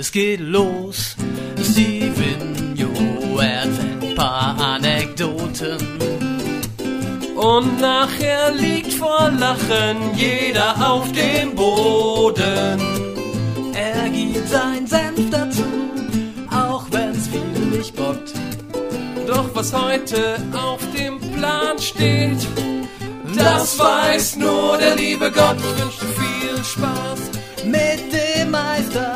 [0.00, 1.16] Es geht los,
[1.60, 2.48] Steven
[3.40, 5.76] erzählt ein paar Anekdoten.
[7.34, 12.80] Und nachher liegt vor Lachen jeder auf dem Boden.
[13.74, 15.64] Er gibt sein Senf dazu,
[16.48, 18.32] auch wenn's viel nicht bockt.
[19.26, 22.46] Doch was heute auf dem Plan steht,
[23.36, 25.56] das weiß nur der liebe Gott.
[25.58, 27.20] Ich wünsche viel Spaß
[27.64, 29.07] mit dem Meister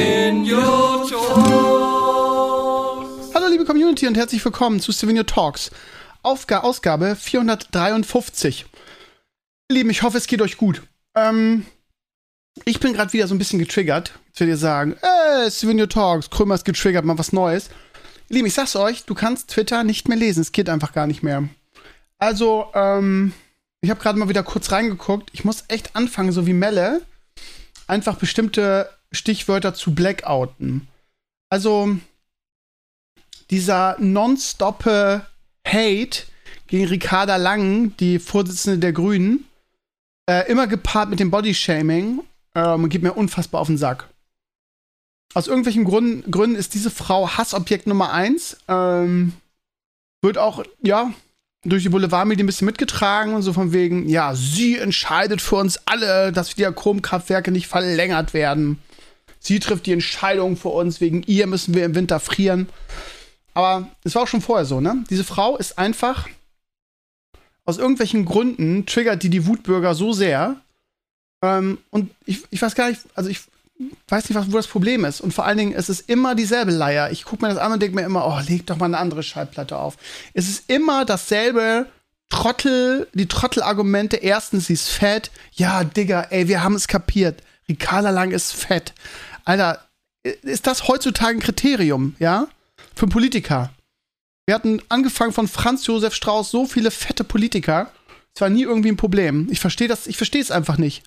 [0.00, 1.34] Stevenio Talks.
[3.34, 5.70] Hallo liebe Community und herzlich willkommen zu Stevenio Talks.
[6.22, 8.64] Aufga Ausgabe 453.
[9.68, 10.80] Ihr Lieben, ich hoffe, es geht euch gut.
[11.14, 11.66] Ähm,
[12.64, 14.14] ich bin gerade wieder so ein bisschen getriggert.
[14.28, 17.68] Jetzt werdet ihr sagen, äh, Stevenio Talks, Krömer ist getriggert, mal was Neues.
[18.30, 20.40] Lieben, ich sag's euch, du kannst Twitter nicht mehr lesen.
[20.40, 21.46] Es geht einfach gar nicht mehr.
[22.16, 23.34] Also, ähm,
[23.82, 25.28] ich habe gerade mal wieder kurz reingeguckt.
[25.34, 27.02] Ich muss echt anfangen, so wie Melle,
[27.86, 30.88] einfach bestimmte Stichwörter zu blackouten.
[31.48, 31.98] Also,
[33.50, 35.26] dieser nonstoppe
[35.66, 36.22] Hate
[36.68, 39.44] gegen Ricarda Lang, die Vorsitzende der Grünen,
[40.28, 42.22] äh, immer gepaart mit dem Bodyshaming,
[42.54, 44.08] ähm, geht mir unfassbar auf den Sack.
[45.34, 48.56] Aus irgendwelchen Gründen, Gründen ist diese Frau Hassobjekt Nummer eins.
[48.68, 49.32] Ähm,
[50.22, 51.12] wird auch, ja,
[51.64, 55.78] durch die Boulevardmedien ein bisschen mitgetragen und so von wegen, ja, sie entscheidet für uns
[55.86, 58.80] alle, dass die Atomkraftwerke nicht verlängert werden.
[59.40, 62.68] Sie trifft die Entscheidung für uns, wegen ihr müssen wir im Winter frieren.
[63.54, 65.04] Aber es war auch schon vorher so, ne?
[65.10, 66.28] Diese Frau ist einfach
[67.64, 70.56] aus irgendwelchen Gründen triggert die die Wutbürger so sehr.
[71.42, 73.40] Ähm, und ich, ich weiß gar nicht, also ich
[74.08, 75.20] weiß nicht, was, wo das Problem ist.
[75.20, 77.10] Und vor allen Dingen, es ist immer dieselbe Leier.
[77.10, 79.22] Ich gucke mir das an und denke mir immer, oh, leg doch mal eine andere
[79.22, 79.96] Schallplatte auf.
[80.34, 81.86] Es ist immer dasselbe
[82.28, 84.16] Trottel, die Trottelargumente.
[84.16, 85.30] Erstens, sie ist fett.
[85.52, 87.42] Ja, Digga, ey, wir haben es kapiert.
[87.68, 88.92] Ricarda Lang ist fett.
[89.44, 89.84] Alter,
[90.22, 92.48] ist das heutzutage ein Kriterium, ja?
[92.94, 93.70] Für einen Politiker.
[94.46, 97.90] Wir hatten angefangen von Franz Josef Strauß so viele fette Politiker.
[98.34, 99.48] Es war nie irgendwie ein Problem.
[99.50, 101.02] Ich verstehe das, ich verstehe es einfach nicht.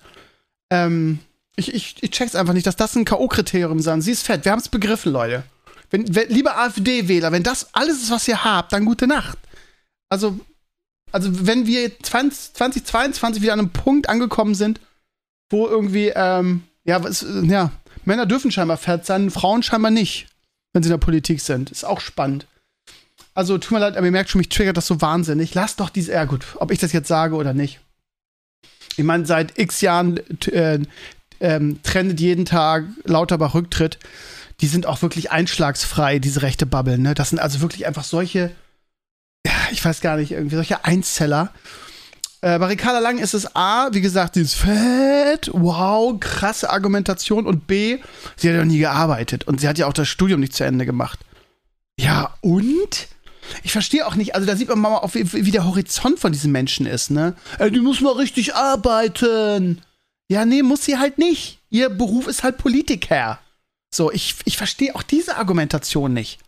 [0.70, 1.18] Ähm,
[1.56, 4.02] ich, ich, ich check's einfach nicht, dass das ein K.O.-Kriterium sein.
[4.02, 4.44] Sie ist fett.
[4.44, 5.44] Wir haben es begriffen, Leute.
[5.90, 9.38] Wenn, wenn, liebe AfD-Wähler, wenn das alles ist, was ihr habt, dann gute Nacht.
[10.08, 10.38] Also,
[11.12, 14.80] also wenn wir 20, 2022 wieder an einem Punkt angekommen sind,
[15.50, 17.70] wo irgendwie, ähm, ja, was, ja,
[18.06, 20.26] Männer dürfen scheinbar fett sein, Frauen scheinbar nicht,
[20.72, 21.70] wenn sie in der Politik sind.
[21.70, 22.46] Ist auch spannend.
[23.34, 25.54] Also, tut mir leid, aber ihr merkt schon, mich triggert das so wahnsinnig.
[25.54, 27.80] Lasst doch diese, ja gut, ob ich das jetzt sage oder nicht.
[28.96, 30.78] Ich meine, seit x Jahren äh,
[31.40, 33.98] ähm, trendet jeden Tag Lauterbach Rücktritt.
[34.60, 36.98] Die sind auch wirklich einschlagsfrei, diese rechte Bubble.
[36.98, 37.14] Ne?
[37.14, 38.52] Das sind also wirklich einfach solche,
[39.44, 41.52] ja, ich weiß gar nicht, irgendwie solche Einzeller.
[42.44, 47.46] Äh, bei Ricarda Lang ist es A, wie gesagt, die ist fett, wow, krasse Argumentation
[47.46, 48.00] und B,
[48.36, 50.84] sie hat ja nie gearbeitet und sie hat ja auch das Studium nicht zu Ende
[50.84, 51.20] gemacht.
[51.98, 53.08] Ja, und?
[53.62, 56.32] Ich verstehe auch nicht, also da sieht man mal, auf, wie, wie der Horizont von
[56.32, 57.34] diesen Menschen ist, ne?
[57.58, 59.80] Äh, die muss mal richtig arbeiten.
[60.28, 61.60] Ja, nee, muss sie halt nicht.
[61.70, 63.38] Ihr Beruf ist halt Politiker.
[63.90, 66.40] So, ich, ich verstehe auch diese Argumentation nicht.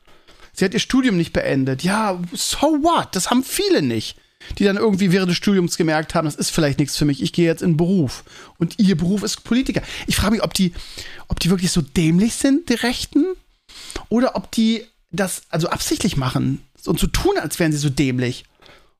[0.52, 1.84] Sie hat ihr Studium nicht beendet.
[1.84, 3.16] Ja, so what?
[3.16, 4.18] Das haben viele nicht.
[4.58, 7.22] Die dann irgendwie während des Studiums gemerkt haben, das ist vielleicht nichts für mich.
[7.22, 8.24] Ich gehe jetzt in Beruf.
[8.58, 9.82] Und ihr Beruf ist Politiker.
[10.06, 10.72] Ich frage mich, ob die,
[11.28, 13.24] ob die wirklich so dämlich sind, die Rechten?
[14.08, 18.44] Oder ob die das also absichtlich machen und so tun, als wären sie so dämlich.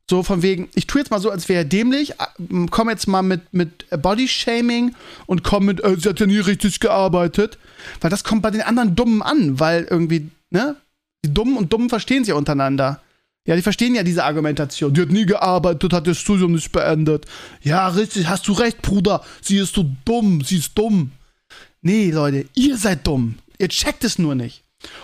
[0.08, 3.08] So von wegen, ich tue jetzt mal so, als wäre er dämlich, äh, komme jetzt
[3.08, 4.94] mal mit, mit Bodyshaming
[5.26, 7.58] und komme mit, äh, sie hat ja nie richtig gearbeitet.
[8.00, 10.76] Weil das kommt bei den anderen Dummen an, weil irgendwie, ne?
[11.24, 13.00] Die Dummen und Dummen verstehen sich untereinander.
[13.46, 14.92] Ja, die verstehen ja diese Argumentation.
[14.92, 17.26] Die hat nie gearbeitet, hat das Studium nicht beendet.
[17.62, 19.24] Ja, richtig, hast du recht, Bruder.
[19.40, 21.12] Sie ist so dumm, sie ist dumm.
[21.80, 23.36] Nee, Leute, ihr seid dumm.
[23.58, 24.62] Ihr checkt es nur nicht.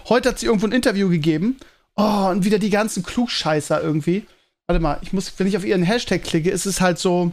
[0.08, 1.56] Heute hat sie irgendwo ein Interview gegeben.
[1.94, 4.26] Oh, und wieder die ganzen Klugscheißer irgendwie
[4.72, 7.32] warte mal, ich muss, wenn ich auf ihren Hashtag klicke, ist es halt so.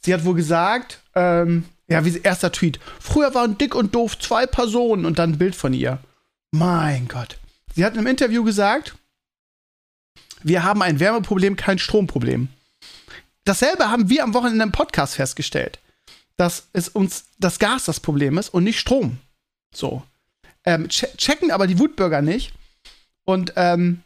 [0.00, 2.78] Sie hat wohl gesagt, ähm, ja, wie erster Tweet.
[3.00, 5.98] Früher waren dick und doof zwei Personen und dann ein Bild von ihr.
[6.50, 7.38] Mein Gott.
[7.74, 8.94] Sie hat im Interview gesagt,
[10.44, 12.48] wir haben ein Wärmeproblem, kein Stromproblem.
[13.44, 15.78] Dasselbe haben wir am Wochenende im Podcast festgestellt.
[16.36, 19.18] Dass es uns das Gas das Problem ist und nicht Strom.
[19.74, 20.02] So.
[20.64, 22.52] Ähm, checken aber die Wutbürger nicht.
[23.24, 24.02] Und ähm,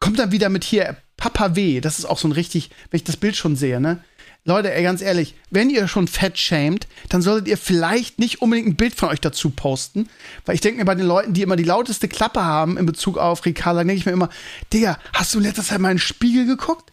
[0.00, 1.80] kommt dann wieder mit hier Papa W.
[1.80, 4.02] Das ist auch so ein richtig, wenn ich das Bild schon sehe, ne?
[4.44, 8.66] Leute, ey, ganz ehrlich, wenn ihr schon fett schämt, dann solltet ihr vielleicht nicht unbedingt
[8.66, 10.08] ein Bild von euch dazu posten.
[10.44, 13.18] Weil ich denke mir bei den Leuten, die immer die lauteste Klappe haben in Bezug
[13.18, 14.30] auf Ricarda, denke ich mir immer,
[14.72, 16.92] Digga, hast du letztes Zeit mal in den Spiegel geguckt?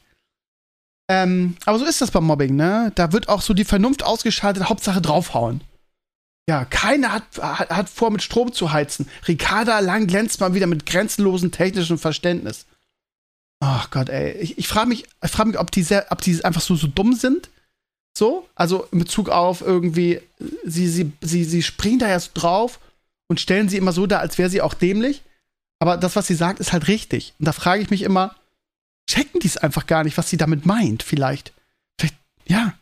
[1.09, 2.91] Ähm, aber so ist das beim Mobbing, ne?
[2.93, 5.61] Da wird auch so die Vernunft ausgeschaltet, Hauptsache draufhauen.
[6.47, 9.09] Ja, keiner hat, hat, hat vor, mit Strom zu heizen.
[9.27, 12.67] Ricarda Lang glänzt mal wieder mit grenzenlosem technischem Verständnis.
[13.59, 14.31] Ach Gott, ey.
[14.37, 17.13] Ich, ich frage mich, frag mich, ob die, sehr, ob die einfach so, so dumm
[17.13, 17.49] sind.
[18.17, 20.21] So, also in Bezug auf irgendwie,
[20.65, 22.79] sie, sie, sie, sie springen da ja so drauf
[23.27, 25.21] und stellen sie immer so dar, als wäre sie auch dämlich.
[25.79, 27.33] Aber das, was sie sagt, ist halt richtig.
[27.39, 28.35] Und da frage ich mich immer,
[29.09, 31.53] checken die es einfach gar nicht, was sie damit meint, vielleicht.
[31.99, 32.73] Vielleicht, ja.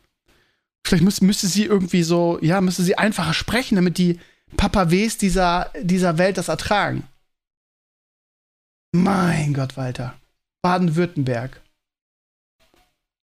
[0.84, 4.18] Vielleicht müsste, müsste sie irgendwie so, ja, müsste sie einfacher sprechen, damit die
[4.56, 7.06] Papaws dieser, dieser Welt das ertragen.
[8.92, 10.16] Mein Gott, Walter.
[10.62, 11.60] Baden-Württemberg.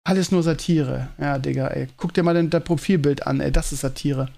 [0.04, 1.10] Alles nur Satire.
[1.20, 1.88] Ja, Digga, ey.
[1.98, 3.52] Guck dir mal dein, Profilbild an, ey.
[3.52, 4.30] Das ist Satire.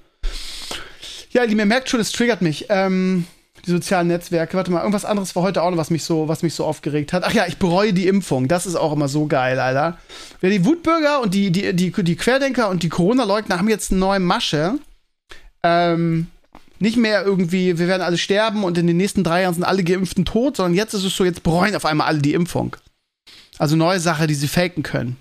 [1.31, 2.67] Ja, ihr merkt schon, es triggert mich.
[2.69, 3.25] Ähm,
[3.65, 4.57] die sozialen Netzwerke.
[4.57, 7.13] Warte mal, irgendwas anderes war heute auch noch, was mich so, was mich so aufgeregt
[7.13, 7.23] hat.
[7.25, 8.47] Ach ja, ich bereue die Impfung.
[8.47, 9.97] Das ist auch immer so geil, Alter.
[10.39, 13.99] Wer die Wutbürger und die, die, die, die Querdenker und die Corona-Leugner haben jetzt eine
[13.99, 14.75] neue Masche.
[15.63, 16.27] Ähm,
[16.79, 19.83] nicht mehr irgendwie, wir werden alle sterben und in den nächsten drei Jahren sind alle
[19.83, 22.75] Geimpften tot, sondern jetzt ist es so, jetzt bereuen auf einmal alle die Impfung.
[23.57, 25.17] Also neue Sache, die sie faken können.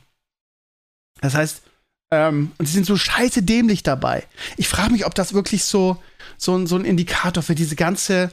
[1.21, 1.63] Das heißt,
[2.11, 4.25] ähm, und sie sind so scheiße dämlich dabei.
[4.57, 6.03] Ich frage mich, ob das wirklich so,
[6.37, 8.31] so, so ein Indikator für diese ganze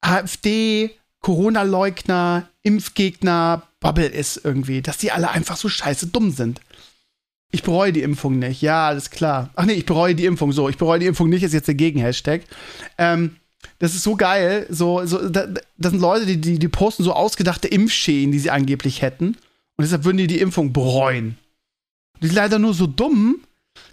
[0.00, 0.90] AfD,
[1.20, 6.60] Corona-Leugner, Impfgegner, Bubble ist irgendwie, dass die alle einfach so scheiße dumm sind.
[7.52, 8.60] Ich bereue die Impfung nicht.
[8.60, 9.50] Ja, alles klar.
[9.54, 10.52] Ach nee, ich bereue die Impfung.
[10.52, 12.42] So, ich bereue die Impfung nicht, ist jetzt der Gegen-Hashtag.
[12.98, 13.36] Ähm,
[13.78, 14.66] das ist so geil.
[14.70, 15.46] So, so, da,
[15.78, 19.36] das sind Leute, die, die, die posten so ausgedachte Impfschäden, die sie angeblich hätten.
[19.76, 21.36] Und deshalb würden die die Impfung bereuen.
[22.22, 23.40] Die sind leider nur so dumm,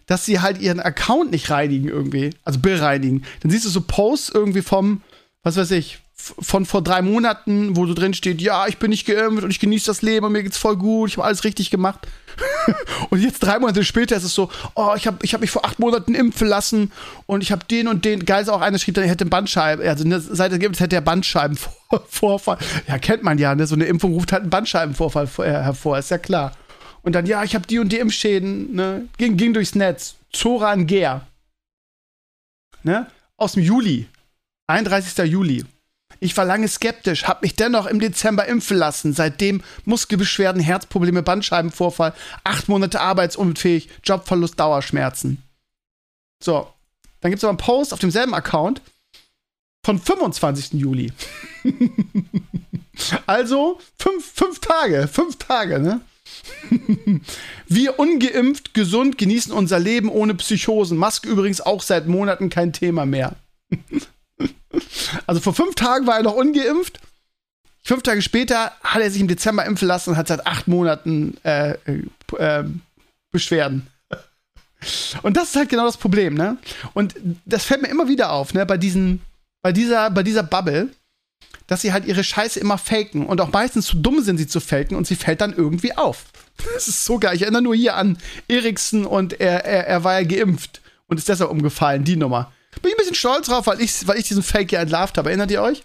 [0.06, 2.32] dass sie halt ihren Account nicht reinigen irgendwie.
[2.44, 3.24] Also bereinigen.
[3.42, 5.02] Dann siehst du so Posts irgendwie vom,
[5.44, 6.00] was weiß ich,
[6.40, 9.60] von vor drei Monaten, wo so drin steht, ja, ich bin nicht geimpft und ich
[9.60, 12.08] genieße das Leben und mir geht's voll gut, ich habe alles richtig gemacht.
[13.10, 15.66] und jetzt drei Monate später ist es so, oh, ich habe ich hab mich vor
[15.66, 16.92] acht Monaten impfen lassen
[17.26, 20.04] und ich habe den und den, geil ist auch einer schrieb, er hätte Bandscheiben, also
[20.04, 22.58] eine Seite gibt, hätte er Bandscheibenvorfall.
[22.88, 23.68] Ja, kennt man ja, ne?
[23.68, 26.54] so eine Impfung ruft halt einen Bandscheibenvorfall hervor, ist ja klar.
[27.04, 29.08] Und dann, ja, ich habe die und die Impfschäden, ne?
[29.18, 30.16] Ging, ging durchs Netz.
[30.32, 31.28] Zoran Ger.
[32.84, 33.08] Ne?
[33.38, 34.08] Aus dem Juli.
[34.68, 35.30] 31.
[35.30, 35.66] Juli.
[36.24, 39.12] Ich war lange skeptisch, habe mich dennoch im Dezember impfen lassen.
[39.12, 42.14] Seitdem Muskelbeschwerden, Herzprobleme, Bandscheibenvorfall,
[42.46, 45.44] acht Monate arbeitsunfähig, Jobverlust, Dauerschmerzen.
[46.42, 46.70] So,
[47.20, 48.82] dann gibt es aber einen Post auf demselben Account
[49.86, 50.80] von 25.
[50.80, 51.12] Juli.
[53.26, 56.00] also fünf, fünf Tage, fünf Tage, ne?
[57.68, 60.98] Wir ungeimpft, gesund genießen unser Leben ohne Psychosen.
[60.98, 63.36] Maske übrigens auch seit Monaten kein Thema mehr.
[65.28, 67.00] also vor fünf Tagen war er noch ungeimpft.
[67.84, 71.38] Fünf Tage später hat er sich im Dezember impfen lassen und hat seit acht Monaten
[71.44, 71.78] äh,
[72.38, 72.64] äh,
[73.32, 73.88] Beschwerden.
[75.22, 76.58] Und das ist halt genau das Problem, ne?
[76.94, 77.16] Und
[77.46, 78.66] das fällt mir immer wieder auf, ne?
[78.66, 79.22] Bei diesen,
[79.62, 80.90] bei dieser, bei dieser Bubble
[81.68, 84.60] dass sie halt ihre Scheiße immer faken und auch meistens zu dumm sind, sie zu
[84.60, 86.26] faken und sie fällt dann irgendwie auf.
[86.74, 87.36] Das ist so geil.
[87.36, 88.18] Ich erinnere nur hier an
[88.48, 92.52] Eriksen und er, er, er war ja geimpft und ist deshalb umgefallen, die Nummer.
[92.82, 95.30] Bin ich ein bisschen stolz drauf, weil ich, weil ich diesen Fake ja entlarvt habe.
[95.30, 95.84] Erinnert ihr euch?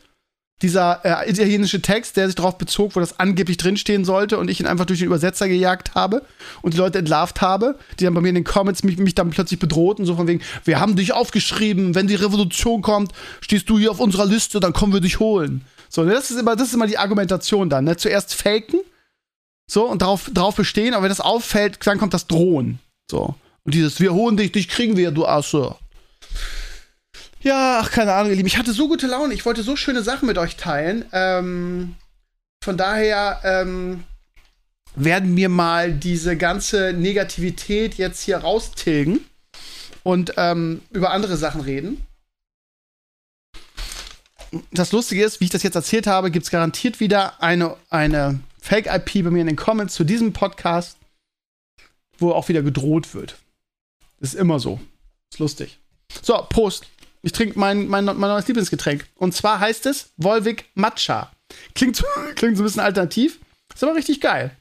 [0.61, 4.59] Dieser äh, italienische Text, der sich darauf bezog, wo das angeblich drinstehen sollte und ich
[4.59, 6.23] ihn einfach durch den Übersetzer gejagt habe
[6.63, 9.31] und die Leute entlarvt habe, die dann bei mir in den Comments mich, mich dann
[9.31, 13.79] plötzlich bedrohten, so von wegen, wir haben dich aufgeschrieben, wenn die Revolution kommt, stehst du
[13.79, 15.65] hier auf unserer Liste, dann kommen wir dich holen.
[15.89, 17.97] So, ne, das ist immer, das ist immer die Argumentation dann, ne?
[17.97, 18.81] Zuerst faken,
[19.71, 22.79] so, und darauf, darauf bestehen, aber wenn das auffällt, dann kommt das Drohen.
[23.11, 23.35] So.
[23.65, 25.77] Und dieses, wir holen dich, dich kriegen wir, du Asse.
[27.41, 28.49] Ja, ach, keine Ahnung, ihr Lieben.
[28.49, 29.35] Ich hatte so gute Laune.
[29.35, 31.05] Ich wollte so schöne Sachen mit euch teilen.
[31.13, 31.95] Ähm,
[32.63, 34.05] von daher ähm,
[34.97, 39.25] werden wir mal diese ganze Negativität jetzt hier raustilgen
[40.03, 42.05] und ähm, über andere Sachen reden.
[44.73, 48.41] Das Lustige ist, wie ich das jetzt erzählt habe, gibt es garantiert wieder eine, eine
[48.61, 50.97] Fake-IP bei mir in den Comments zu diesem Podcast,
[52.19, 53.37] wo auch wieder gedroht wird.
[54.21, 54.81] Ist immer so.
[55.31, 55.79] Ist lustig.
[56.23, 56.87] So, Prost.
[57.23, 59.07] Ich trinke mein, mein, mein neues Lieblingsgetränk.
[59.17, 61.33] Und zwar heißt es Volvic Matcha.
[61.75, 62.03] Klingt,
[62.37, 63.41] klingt so ein bisschen alternativ.
[63.75, 64.57] Ist aber richtig geil.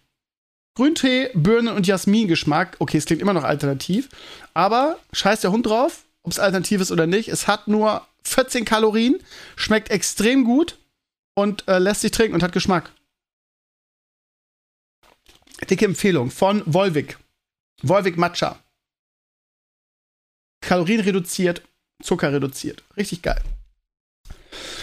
[0.76, 2.78] Grüntee, Birnen und Jasmin-Geschmack.
[2.80, 4.10] Okay, es klingt immer noch alternativ.
[4.54, 7.30] Aber scheiß der Hund drauf, ob es alternativ ist oder nicht.
[7.30, 9.18] Es hat nur 14 Kalorien,
[9.56, 10.78] schmeckt extrem gut
[11.34, 12.92] und äh, lässt sich trinken und hat Geschmack.
[15.70, 17.18] Dicke Empfehlung von Volvic.
[17.82, 18.60] Volvic Matcha.
[20.62, 21.62] Kalorien reduziert,
[22.02, 22.84] Zucker reduziert.
[22.96, 23.42] Richtig geil.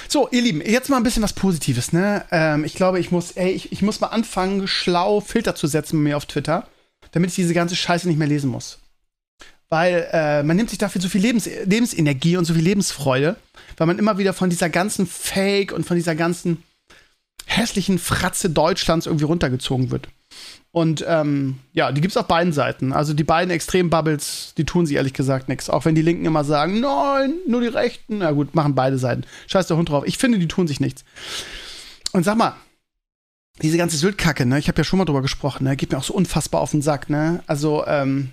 [0.08, 2.24] So, ihr Lieben, jetzt mal ein bisschen was Positives, ne?
[2.30, 5.98] Ähm, ich glaube, ich muss, ey, ich, ich muss mal anfangen, schlau Filter zu setzen
[5.98, 6.68] bei mir auf Twitter.
[7.12, 8.78] damit ich diese ganze Scheiße nicht mehr lesen muss.
[9.68, 13.36] Weil äh, man nimmt sich dafür so viel Lebens Lebensenergie und so viel Lebensfreude,
[13.76, 16.62] weil man immer wieder von dieser ganzen Fake und von dieser ganzen
[17.46, 20.08] hässlichen Fratze Deutschlands irgendwie runtergezogen wird.
[20.72, 22.92] Und ähm, ja, die gibt's auf beiden Seiten.
[22.92, 25.70] Also die beiden Extrembubbles, die tun sie ehrlich gesagt nichts.
[25.70, 28.18] Auch wenn die Linken immer sagen, nein, nur die Rechten.
[28.18, 29.22] Na gut, machen beide Seiten.
[29.46, 30.02] Scheiß der Hund drauf.
[30.04, 31.04] Ich finde, die tun sich nichts.
[32.12, 32.56] Und sag mal,
[33.62, 36.04] diese ganze Syltkacke, ne, ich habe ja schon mal drüber gesprochen, ne, geht mir auch
[36.04, 37.42] so unfassbar auf den Sack, ne?
[37.46, 38.30] Also, ähm,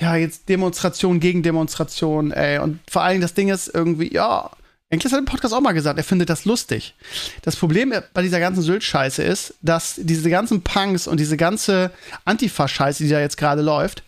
[0.00, 2.58] ja, jetzt Demonstration gegen Demonstration, ey.
[2.58, 4.50] Und vor Dingen das Ding ist irgendwie, ja,
[4.90, 6.94] Enkles hat im Podcast auch mal gesagt, er findet das lustig.
[7.42, 11.90] Das Problem bei dieser ganzen Sylt-Scheiße ist, dass diese ganzen Punks und diese ganze
[12.24, 14.02] Antifa-Scheiße, die da jetzt gerade läuft,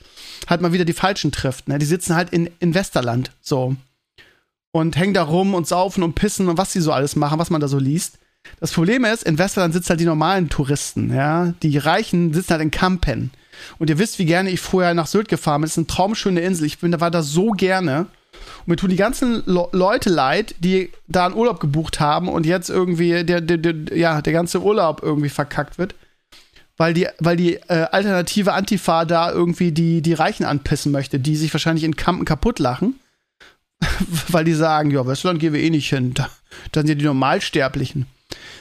[0.49, 1.69] halt mal wieder die Falschen trifft.
[1.69, 1.79] Ne?
[1.79, 3.77] Die sitzen halt in, in Westerland so
[4.73, 7.51] und hängen da rum und saufen und pissen und was sie so alles machen, was
[7.51, 8.19] man da so liest.
[8.59, 11.53] Das Problem ist, in Westerland sitzen halt die normalen Touristen, ja.
[11.63, 13.33] Die Reichen sitzen halt in Kampen.
[13.79, 15.67] Und ihr wisst, wie gerne ich vorher nach Sylt gefahren bin.
[15.67, 16.65] Das ist eine traumschöne Insel.
[16.65, 18.07] Ich bin, da war da so gerne.
[18.61, 22.47] Und mir tun die ganzen Le Leute leid, die da einen Urlaub gebucht haben und
[22.47, 25.95] jetzt irgendwie der, der, der, ja, der ganze Urlaub irgendwie verkackt wird.
[26.77, 31.37] Weil die, weil die äh, alternative Antifa da irgendwie die, die Reichen anpissen möchte, die
[31.37, 32.99] sich wahrscheinlich in Kampen kaputt lachen.
[34.29, 36.15] weil die sagen, ja, Westland gehen wir eh nicht hin.
[36.15, 36.29] Da,
[36.73, 38.07] da sind ja die Normalsterblichen.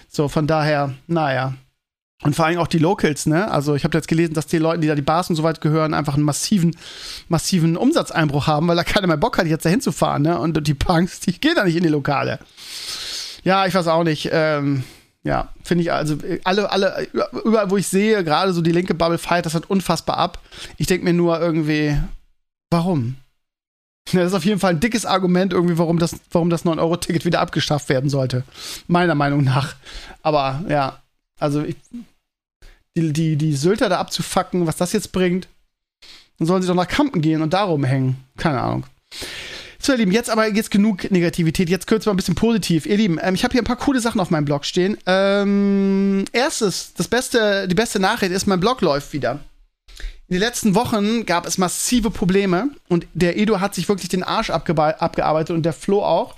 [0.09, 1.55] So, von daher, naja.
[2.21, 3.49] Und vor allem auch die Locals, ne?
[3.49, 5.61] Also ich habe jetzt gelesen, dass die Leute, die da die Bars und so weit
[5.61, 6.75] gehören, einfach einen massiven,
[7.29, 10.37] massiven Umsatzeinbruch haben, weil da keiner mehr Bock hat, jetzt da hinzufahren, ne?
[10.37, 12.39] Und die Punks, die gehen da nicht in die Lokale.
[13.43, 14.29] Ja, ich weiß auch nicht.
[14.33, 14.83] Ähm,
[15.23, 17.07] ja, finde ich also alle, alle,
[17.45, 20.39] überall, wo ich sehe, gerade so die linke Bubble feiert das halt unfassbar ab.
[20.77, 21.97] Ich denke mir nur irgendwie,
[22.69, 23.15] warum?
[24.11, 27.41] Das ist auf jeden Fall ein dickes Argument, irgendwie, warum das, warum das 9-Euro-Ticket wieder
[27.41, 28.43] abgeschafft werden sollte.
[28.87, 29.75] Meiner Meinung nach.
[30.23, 30.99] Aber ja,
[31.39, 31.75] also ich,
[32.95, 35.47] die, die, die Sylter da abzufacken, was das jetzt bringt,
[36.37, 38.17] dann sollen sie doch nach Kampen gehen und darum hängen.
[38.37, 38.85] Keine Ahnung.
[39.81, 41.69] So, ihr Lieben, jetzt aber jetzt genug Negativität.
[41.69, 42.85] Jetzt kurz mal ein bisschen positiv.
[42.85, 44.97] Ihr Lieben, ähm, ich habe hier ein paar coole Sachen auf meinem Blog stehen.
[45.05, 49.39] Ähm, erstes, das beste, die beste Nachricht ist, mein Blog läuft wieder.
[50.27, 54.21] In den letzten Wochen gab es massive Probleme und der Edo hat sich wirklich den
[54.21, 56.35] Arsch abgearbeitet und der Flo auch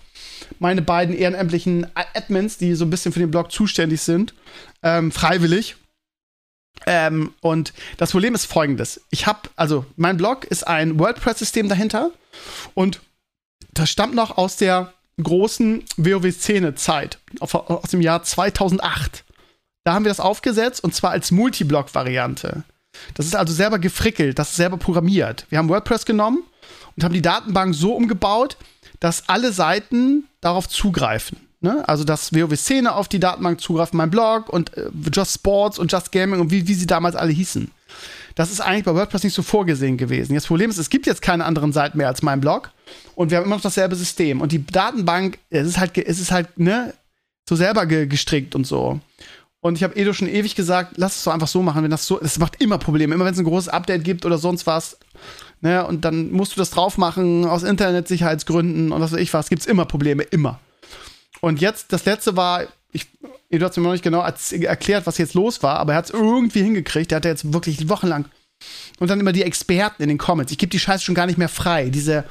[0.60, 4.34] meine beiden ehrenamtlichen Admins, die so ein bisschen für den Blog zuständig sind,
[4.84, 5.76] ähm, freiwillig.
[6.86, 9.02] Ähm, und das Problem ist folgendes.
[9.12, 12.12] Ich habe, also mein Blog ist ein WordPress-System dahinter
[12.74, 13.02] und
[13.74, 19.24] das stammt noch aus der großen WoW-Szene-Zeit, aus dem Jahr 2008.
[19.84, 22.64] Da haben wir das aufgesetzt und zwar als Multiblog-Variante.
[23.14, 25.46] Das ist also selber gefrickelt, das ist selber programmiert.
[25.50, 26.44] Wir haben WordPress genommen
[26.96, 28.58] und haben die Datenbank so umgebaut,
[29.02, 31.38] dass alle Seiten darauf zugreifen.
[31.60, 31.84] Ne?
[31.88, 36.14] Also, dass WoW-Szene auf die Datenbank zugreift, mein Blog und äh, Just Sports und Just
[36.14, 37.70] Gaming und wie, wie sie damals alle hießen.
[38.36, 40.36] Das ist eigentlich bei WordPress nicht so vorgesehen gewesen.
[40.36, 42.72] Das Problem ist, es gibt jetzt keine anderen Seiten mehr als mein Blog
[43.16, 44.40] und wir haben immer noch dasselbe System.
[44.40, 46.94] Und die Datenbank, es ist halt, es ist halt, ne,
[47.48, 49.00] so selber ge gestrickt und so.
[49.60, 52.08] Und ich habe Edo schon ewig gesagt, lass es doch einfach so machen, wenn das
[52.08, 53.14] so, das macht immer Probleme.
[53.14, 54.98] Immer wenn es ein großes Update gibt oder sonst was,
[55.64, 59.48] Ne, und dann musst du das drauf machen aus Internetsicherheitsgründen und was weiß ich was.
[59.48, 60.60] Gibt es immer Probleme, immer.
[61.40, 63.08] Und jetzt, das letzte war, ich,
[63.52, 66.12] du hast mir noch nicht genau erklärt, was jetzt los war, aber er hat es
[66.12, 67.12] irgendwie hingekriegt.
[67.12, 68.26] Der hatte jetzt wirklich wochenlang.
[69.00, 70.52] Und dann immer die Experten in den Comments.
[70.52, 71.90] Ich gebe die Scheiße schon gar nicht mehr frei.
[71.90, 72.26] Diese,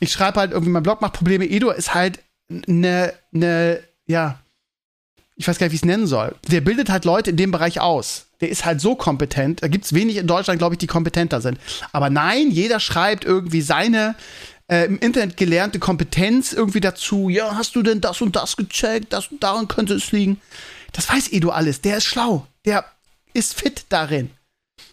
[0.00, 1.48] ich schreibe halt irgendwie, mein Blog macht Probleme.
[1.48, 2.20] Edo ist halt
[2.50, 4.41] eine, eine, ja,
[5.36, 6.34] ich weiß gar nicht, wie ich es nennen soll.
[6.48, 8.26] Der bildet halt Leute in dem Bereich aus.
[8.40, 9.62] Der ist halt so kompetent.
[9.62, 11.58] Da gibt es wenig in Deutschland, glaube ich, die kompetenter sind.
[11.92, 14.14] Aber nein, jeder schreibt irgendwie seine
[14.68, 17.28] äh, im Internet gelernte Kompetenz irgendwie dazu.
[17.28, 19.12] Ja, hast du denn das und das gecheckt?
[19.12, 20.40] Das und daran könnte es liegen.
[20.92, 21.80] Das weiß Edu alles.
[21.80, 22.46] Der ist schlau.
[22.64, 22.84] Der
[23.32, 24.30] ist fit darin.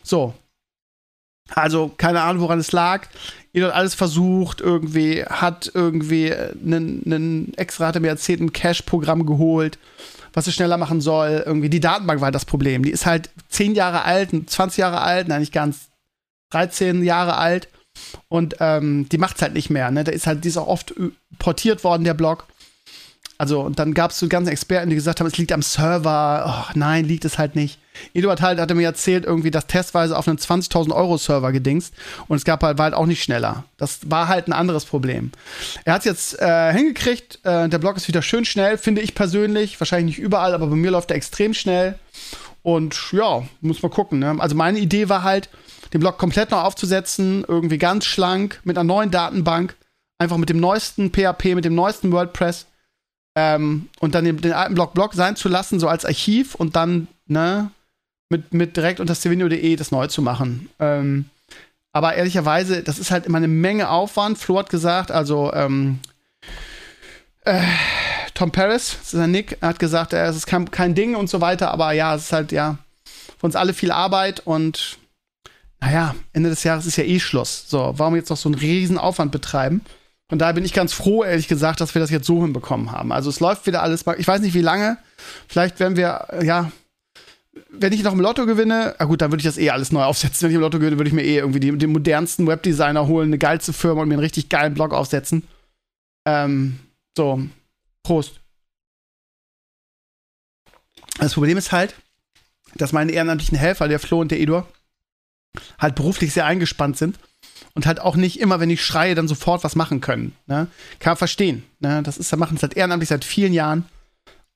[0.03, 0.33] So.
[1.55, 3.07] Also, keine Ahnung, woran es lag.
[3.51, 9.25] Edu hat alles versucht, irgendwie, hat irgendwie einen extra, hat er mir erzählt, ein Cache-Programm
[9.25, 9.79] geholt
[10.33, 11.43] was es schneller machen soll.
[11.45, 12.83] Irgendwie die Datenbank war das Problem.
[12.83, 15.89] Die ist halt 10 Jahre alt, 20 Jahre alt, nein, nicht ganz,
[16.51, 17.67] 13 Jahre alt.
[18.27, 19.91] Und ähm, die macht es halt nicht mehr.
[19.91, 20.03] Ne?
[20.03, 20.93] Da ist halt, die ist auch oft
[21.37, 22.45] portiert worden, der Blog.
[23.37, 26.43] Also, und dann gab es so ganze Experten, die gesagt haben, es liegt am Server.
[26.45, 27.79] Oh, nein, liegt es halt nicht.
[28.13, 31.93] Eduard halt hatte mir erzählt, irgendwie das testweise auf einen 20.000 Euro Server gedingst
[32.27, 33.63] und es gab halt, war halt auch nicht schneller.
[33.77, 35.31] Das war halt ein anderes Problem.
[35.85, 37.39] Er hat es jetzt äh, hingekriegt.
[37.43, 39.79] Äh, der Blog ist wieder schön schnell, finde ich persönlich.
[39.79, 41.97] Wahrscheinlich nicht überall, aber bei mir läuft er extrem schnell.
[42.61, 44.19] Und ja, muss man gucken.
[44.19, 44.35] Ne?
[44.39, 45.49] Also meine Idee war halt,
[45.93, 49.75] den Blog komplett neu aufzusetzen, irgendwie ganz schlank, mit einer neuen Datenbank,
[50.19, 52.67] einfach mit dem neuesten PHP, mit dem neuesten WordPress
[53.35, 56.75] ähm, und dann den, den alten Blog Blog sein zu lassen, so als Archiv und
[56.75, 57.71] dann, ne,
[58.29, 60.69] mit, mit direkt unter stevenio.de das neu zu machen.
[60.79, 61.25] Ähm,
[61.91, 64.37] aber ehrlicherweise, das ist halt immer eine Menge Aufwand.
[64.37, 65.99] Flo hat gesagt, also ähm,
[67.45, 67.61] äh,
[68.35, 71.29] Tom Paris, das ist ein Nick, hat gesagt, äh, es ist kein, kein Ding und
[71.29, 72.77] so weiter, aber ja, es ist halt ja
[73.39, 74.99] für uns alle viel Arbeit und
[75.81, 77.65] naja, Ende des Jahres ist ja eh Schluss.
[77.67, 79.81] So, warum jetzt noch so einen riesen Aufwand betreiben?
[80.27, 83.11] Von daher bin ich ganz froh, ehrlich gesagt, dass wir das jetzt so hinbekommen haben.
[83.11, 84.03] Also es läuft wieder alles.
[84.17, 84.97] Ich weiß nicht, wie lange.
[85.47, 86.71] Vielleicht werden wir, ja,
[87.69, 90.03] wenn ich noch im Lotto gewinne, ah gut, dann würde ich das eh alles neu
[90.03, 90.43] aufsetzen.
[90.43, 93.29] Wenn ich im Lotto gewinne, würde ich mir eh irgendwie die, den modernsten Webdesigner holen,
[93.29, 95.47] eine geilste Firma und mir einen richtig geilen Blog aufsetzen.
[96.25, 96.79] Ähm,
[97.17, 97.41] so,
[98.03, 98.39] Prost.
[101.17, 101.95] Das Problem ist halt,
[102.75, 104.67] dass meine ehrenamtlichen Helfer, der Flo und der Edor,
[105.79, 107.19] halt beruflich sehr eingespannt sind
[107.73, 110.35] und halt auch nicht immer, wenn ich schreie, dann sofort was machen können.
[110.45, 110.67] Ne?
[110.99, 111.63] Kann man verstehen.
[111.79, 112.03] Ne?
[112.03, 113.85] Das ist, machen es halt ehrenamtlich seit vielen Jahren.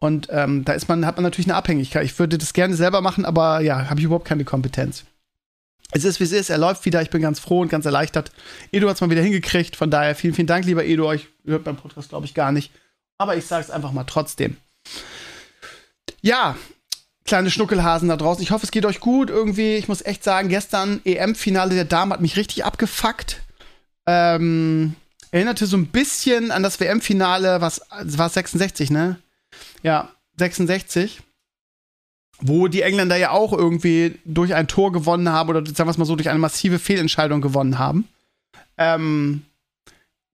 [0.03, 2.03] Und ähm, da ist man, hat man natürlich eine Abhängigkeit.
[2.03, 5.05] Ich würde das gerne selber machen, aber ja, habe ich überhaupt keine Kompetenz.
[5.91, 8.33] Es ist, wie es ist, er läuft wieder, ich bin ganz froh und ganz erleichtert.
[8.73, 11.09] Edu hat es mal wieder hingekriegt, von daher vielen, vielen Dank, lieber Edu.
[11.13, 12.69] Ich hört beim Podcast, glaube ich, gar nicht.
[13.17, 14.57] Aber ich sage es einfach mal trotzdem.
[16.19, 16.57] Ja,
[17.23, 18.43] kleine Schnuckelhasen da draußen.
[18.43, 19.75] Ich hoffe, es geht euch gut irgendwie.
[19.75, 23.41] Ich muss echt sagen, gestern EM-Finale der Damen hat mich richtig abgefuckt.
[24.05, 24.97] Ähm,
[25.31, 29.17] erinnerte so ein bisschen an das WM-Finale, was war 66, ne?
[29.83, 31.21] Ja, 66.
[32.39, 35.97] Wo die Engländer ja auch irgendwie durch ein Tor gewonnen haben oder sagen wir es
[35.97, 38.07] mal so, durch eine massive Fehlentscheidung gewonnen haben.
[38.77, 39.43] Ähm,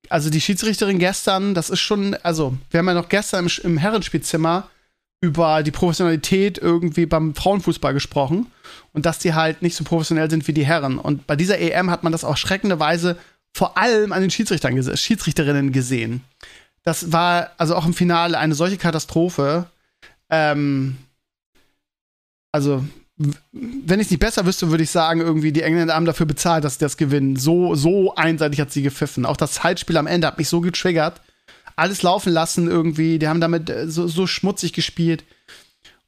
[0.07, 3.77] also die Schiedsrichterin gestern, das ist schon, also wir haben ja noch gestern im, im
[3.77, 4.69] Herrenspielzimmer
[5.21, 8.47] über die Professionalität irgendwie beim Frauenfußball gesprochen
[8.93, 10.97] und dass die halt nicht so professionell sind wie die Herren.
[10.97, 13.17] Und bei dieser EM hat man das auch schreckenderweise
[13.53, 16.23] vor allem an den Schiedsrichtern, Schiedsrichterinnen gesehen.
[16.83, 19.67] Das war also auch im Finale eine solche Katastrophe.
[20.29, 20.97] Ähm,
[22.51, 22.83] also,
[23.51, 26.63] wenn ich es nicht besser wüsste, würde ich sagen, irgendwie die Engländer haben dafür bezahlt,
[26.63, 27.35] dass sie das gewinnen.
[27.35, 29.25] So, so einseitig hat sie gepfiffen.
[29.25, 31.21] Auch das Zeitspiel am Ende hat mich so getriggert
[31.79, 33.17] alles laufen lassen irgendwie.
[33.19, 35.23] Die haben damit äh, so, so schmutzig gespielt.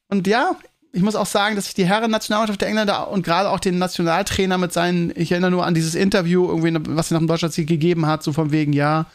[0.07, 0.55] Und ja,
[0.93, 4.57] ich muss auch sagen, dass ich die Herren-Nationalmannschaft der Engländer und gerade auch den Nationaltrainer
[4.57, 8.05] mit seinen, ich erinnere nur an dieses Interview, irgendwie, was er nach dem Deutschlandsieg gegeben
[8.05, 9.05] hat, so von wegen, ja,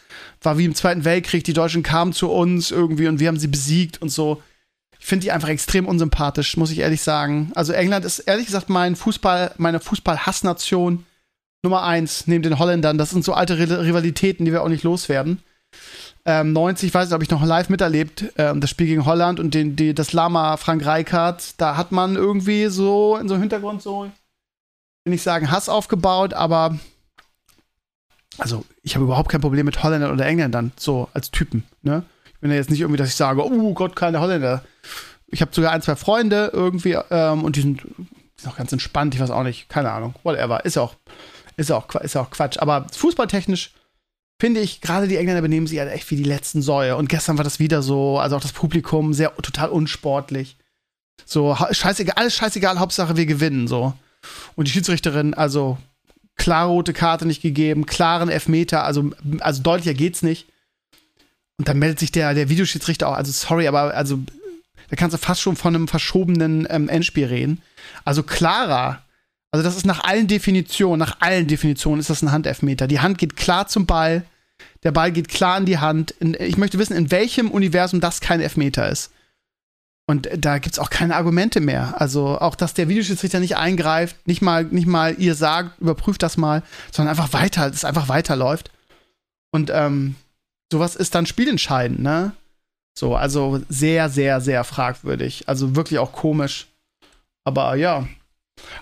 [0.43, 3.49] war wie im Zweiten Weltkrieg, die Deutschen kamen zu uns irgendwie und wir haben sie
[3.49, 4.43] besiegt und so.
[4.99, 7.53] Ich finde die einfach extrem unsympathisch, muss ich ehrlich sagen.
[7.55, 11.05] Also England ist ehrlich gesagt mein Fußball, meine Fußball-Hassnation
[11.63, 12.97] Nummer eins neben den Holländern.
[12.97, 15.43] Das sind so alte Rivalitäten, die wir auch nicht loswerden
[16.27, 19.39] ähm, 90, ich weiß nicht, ob ich noch live miterlebt, ähm, das Spiel gegen Holland
[19.39, 23.45] und den, die, das Lama Frank Reichardt, da hat man irgendwie so in so einem
[23.45, 24.11] Hintergrund so, will
[25.05, 26.79] nicht sagen Hass aufgebaut, aber
[28.39, 32.05] also ich habe überhaupt kein Problem mit Holländern oder Engländern, so als Typen, ne?
[32.35, 34.63] Ich bin ja jetzt nicht irgendwie, dass ich sage, oh Gott, keine Holländer.
[35.29, 37.87] Ich habe sogar ein, zwei Freunde irgendwie ähm, und die sind,
[38.37, 40.65] sind auch ganz entspannt, ich weiß auch nicht, keine Ahnung, whatever.
[40.65, 40.97] Ist ja auch,
[41.57, 42.59] ist auch, ist auch Quatsch.
[42.59, 43.73] Aber fußballtechnisch
[44.39, 46.97] finde ich, gerade die Engländer benehmen sich halt echt wie die letzten Säue.
[46.97, 50.57] Und gestern war das wieder so, also auch das Publikum sehr total unsportlich.
[51.25, 53.95] So, scheißegal, alles scheißegal, Hauptsache wir gewinnen, so.
[54.55, 55.79] Und die Schiedsrichterin, also
[56.37, 60.47] klare rote Karte nicht gegeben, klaren Elfmeter, also, also deutlicher geht's nicht.
[61.59, 64.19] Und dann meldet sich der, der Videoschiedsrichter auch, also sorry, aber also
[64.91, 67.63] da kannst du fast schon von einem verschobenen ähm, Endspiel reden.
[68.05, 69.03] Also klarer
[69.57, 72.87] also das ist nach allen Definitionen, nach allen Definitionen ist das ein Handelfmeter.
[72.87, 74.23] Die Hand geht klar zum Ball,
[74.83, 76.15] der Ball geht klar in die Hand.
[76.21, 79.13] ich möchte wissen, in welchem Universum das kein Elfmeter ist.
[80.07, 81.99] Und da gibt es auch keine Argumente mehr.
[81.99, 86.37] Also auch, dass der Videoschiedsrichter nicht eingreift, nicht mal, nicht mal ihr sagt, überprüft das
[86.37, 88.71] mal, sondern einfach weiter, es einfach weiterläuft.
[89.53, 90.17] Und ähm,
[90.71, 92.33] sowas ist dann spielentscheidend, ne?
[92.95, 95.49] So, also sehr, sehr, sehr fragwürdig.
[95.49, 96.67] Also wirklich auch komisch.
[97.45, 98.07] Aber ja,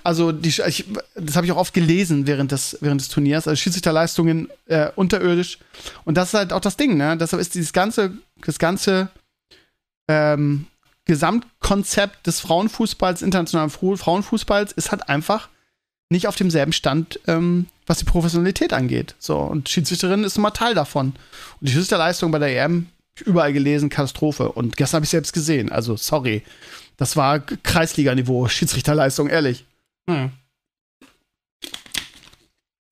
[0.02, 0.84] also, die, ich,
[1.14, 3.48] das habe ich auch oft gelesen während des, während des Turniers.
[3.48, 5.58] Also, Schiedsrichterleistungen äh, unterirdisch.
[6.04, 7.16] Und das ist halt auch das Ding, ne?
[7.16, 8.12] Deshalb ist dieses ganze,
[8.44, 9.08] das ganze
[10.08, 10.66] ähm,
[11.06, 15.48] Gesamtkonzept des Frauenfußballs, internationalen Frauenfußballs, ist halt einfach
[16.10, 19.14] nicht auf demselben Stand, ähm, was die Professionalität angeht.
[19.18, 21.08] So, und Schiedsrichterin ist immer Teil davon.
[21.08, 21.16] Und
[21.60, 22.87] die Schiedsrichterleistung bei der EM,
[23.24, 24.52] überall gelesen, Katastrophe.
[24.52, 25.70] Und gestern habe ich selbst gesehen.
[25.70, 26.42] Also, sorry.
[26.96, 29.64] Das war Kreisliganiveau, Schiedsrichterleistung, ehrlich.
[30.09, 30.33] Hm.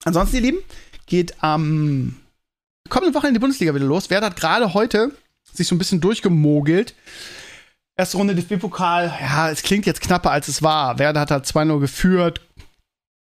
[0.05, 0.59] Ansonsten, ihr Lieben,
[1.07, 2.17] geht am
[2.89, 4.11] kommenden Woche in die Bundesliga wieder los.
[4.11, 5.13] Werder hat gerade heute
[5.53, 6.95] sich so ein bisschen durchgemogelt.
[7.97, 10.99] Erste Runde des B-Pokal, ja, es klingt jetzt knapper als es war.
[10.99, 12.41] Werder hat halt 2-0 geführt,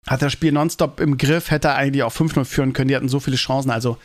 [0.08, 2.88] hat das Spiel nonstop im Griff, hätte eigentlich auch 5-0 führen können.
[2.88, 3.72] Die hatten so viele Chancen.
[3.72, 3.98] Also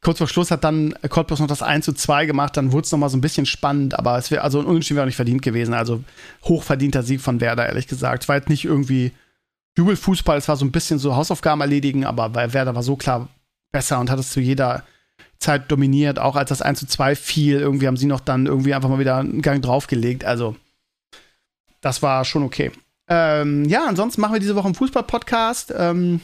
[0.00, 2.92] kurz vor Schluss hat dann Cottbus noch das 1 zu 2 gemacht, dann wurde es
[2.92, 5.42] nochmal so ein bisschen spannend, aber es wäre, also ein Unentschieden wäre auch nicht verdient
[5.42, 5.74] gewesen.
[5.74, 6.02] Also
[6.44, 8.22] hochverdienter Sieg von Werder, ehrlich gesagt.
[8.22, 9.12] Es war jetzt nicht irgendwie
[9.76, 13.28] Jubelfußball, es war so ein bisschen so Hausaufgaben erledigen, aber weil Werder war so klar
[13.72, 14.84] besser und hat es zu jeder
[15.38, 17.60] Zeit dominiert, auch als das 1 zu 2 fiel.
[17.60, 20.24] Irgendwie haben sie noch dann irgendwie einfach mal wieder einen Gang draufgelegt.
[20.24, 20.56] Also,
[21.80, 22.72] das war schon okay.
[23.08, 25.72] Ähm, ja, ansonsten machen wir diese Woche einen Fußball-Podcast.
[25.76, 26.20] Ähm,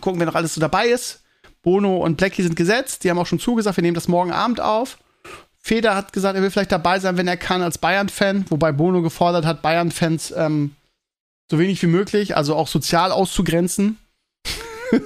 [0.00, 1.21] gucken, wer noch alles so dabei ist.
[1.62, 3.04] Bono und Blackie sind gesetzt.
[3.04, 4.98] Die haben auch schon zugesagt, wir nehmen das morgen Abend auf.
[5.58, 8.46] Feder hat gesagt, er will vielleicht dabei sein, wenn er kann, als Bayern-Fan.
[8.50, 10.74] Wobei Bono gefordert hat, Bayern-Fans ähm,
[11.48, 13.98] so wenig wie möglich, also auch sozial auszugrenzen.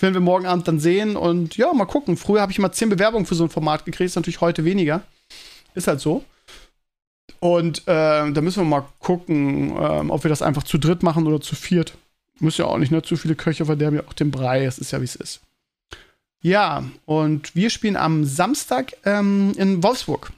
[0.00, 1.16] werden wir morgen Abend dann sehen.
[1.16, 2.16] Und ja, mal gucken.
[2.16, 5.02] Früher habe ich immer zehn Bewerbungen für so ein Format gekriegt, ist natürlich heute weniger.
[5.74, 6.24] Ist halt so.
[7.40, 11.26] Und äh, da müssen wir mal gucken, äh, ob wir das einfach zu dritt machen
[11.26, 11.94] oder zu viert.
[12.38, 13.02] Muss ja auch nicht, ne?
[13.02, 14.64] Zu viele Köche verderben ja auch den Brei.
[14.64, 15.40] Es ist ja, wie es ist.
[16.46, 20.30] Ja, und wir spielen am Samstag ähm, in Wolfsburg.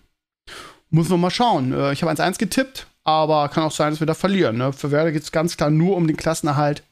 [0.89, 1.75] Muss man mal schauen.
[1.75, 4.57] Äh, ich habe 1-1 getippt, aber kann auch sein, dass wir da verlieren.
[4.57, 4.73] Ne?
[4.73, 6.83] Für Werder geht es ganz klar nur um den Klassenerhalt.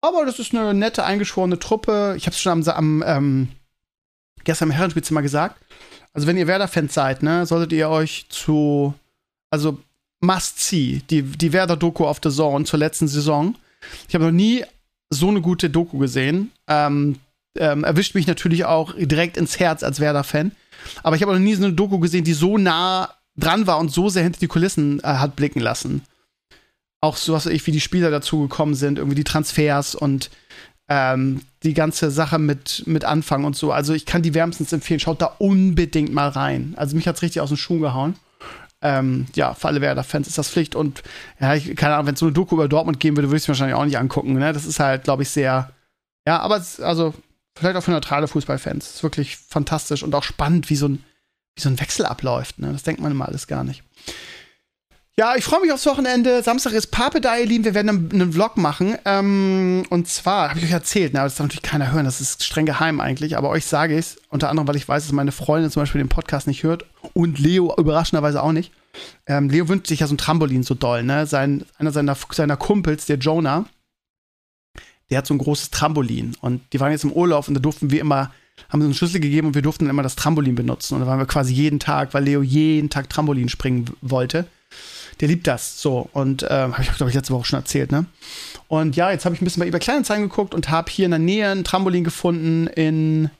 [0.00, 2.14] Aber das ist eine nette, eingeschworene Truppe.
[2.16, 3.48] Ich habe es schon am, am ähm,
[4.42, 5.62] gestern im Herrenspielzimmer gesagt.
[6.12, 8.94] Also, wenn ihr Werder-Fans seid, ne, solltet ihr euch zu,
[9.48, 9.78] also
[10.18, 13.54] Must See, die, die Werder-Doku auf The Zone zur letzten Saison.
[14.08, 14.64] Ich habe noch nie
[15.08, 16.50] so eine gute Doku gesehen.
[16.66, 17.20] Ähm,
[17.58, 20.52] ähm, erwischt mich natürlich auch direkt ins Herz als Werder-Fan.
[21.02, 23.92] Aber ich habe noch nie so eine Doku gesehen, die so nah dran war und
[23.92, 26.02] so sehr hinter die Kulissen äh, hat blicken lassen.
[27.00, 30.30] Auch so was ich, wie die Spieler dazugekommen sind, irgendwie die Transfers und
[30.88, 33.72] ähm, die ganze Sache mit, mit Anfang und so.
[33.72, 35.00] Also ich kann die wärmstens empfehlen.
[35.00, 36.74] Schaut da unbedingt mal rein.
[36.76, 38.16] Also mich hat es richtig aus den Schuhen gehauen.
[38.82, 40.74] Ähm, ja, für alle Werder-Fans ist das Pflicht.
[40.74, 41.02] Und
[41.40, 43.42] ja, ich, keine Ahnung, wenn es so eine Doku über Dortmund geben würde, würde ich
[43.42, 44.34] es wahrscheinlich auch nicht angucken.
[44.34, 44.52] Ne?
[44.52, 45.70] Das ist halt, glaube ich, sehr.
[46.26, 47.14] Ja, aber es, also
[47.56, 48.86] vielleicht auch für neutrale Fußballfans.
[48.86, 51.04] Ist wirklich fantastisch und auch spannend, wie so ein,
[51.54, 52.58] wie so ein Wechsel abläuft.
[52.58, 52.72] Ne?
[52.72, 53.82] Das denkt man immer alles gar nicht.
[55.18, 56.42] Ja, ich freue mich aufs Wochenende.
[56.42, 57.64] Samstag ist Pape da, ihr Lieben.
[57.64, 58.98] Wir werden einen, einen Vlog machen.
[59.06, 62.44] Ähm, und zwar, habe ich euch erzählt, ne, das darf natürlich keiner hören, das ist
[62.44, 65.32] streng geheim eigentlich, aber euch sage ich es, unter anderem, weil ich weiß, dass meine
[65.32, 68.72] Freundin zum Beispiel den Podcast nicht hört und Leo überraschenderweise auch nicht.
[69.26, 71.26] Ähm, Leo wünscht sich ja so ein Trampolin so doll, ne?
[71.26, 73.64] Sein, einer seiner, seiner Kumpels, der Jonah,
[75.10, 76.36] der hat so ein großes Trampolin.
[76.40, 78.32] Und die waren jetzt im Urlaub und da durften wir immer,
[78.68, 80.94] haben sie einen Schlüssel gegeben und wir durften dann immer das Trampolin benutzen.
[80.94, 84.46] Und da waren wir quasi jeden Tag, weil Leo jeden Tag Trampolin springen wollte.
[85.20, 86.08] Der liebt das so.
[86.12, 88.06] Und äh, habe ich, glaube ich, letzte Woche schon erzählt, ne?
[88.68, 91.12] Und ja, jetzt habe ich ein bisschen bei eBay Kleinanzeigen geguckt und habe hier in
[91.12, 93.30] der Nähe ein Trampolin gefunden in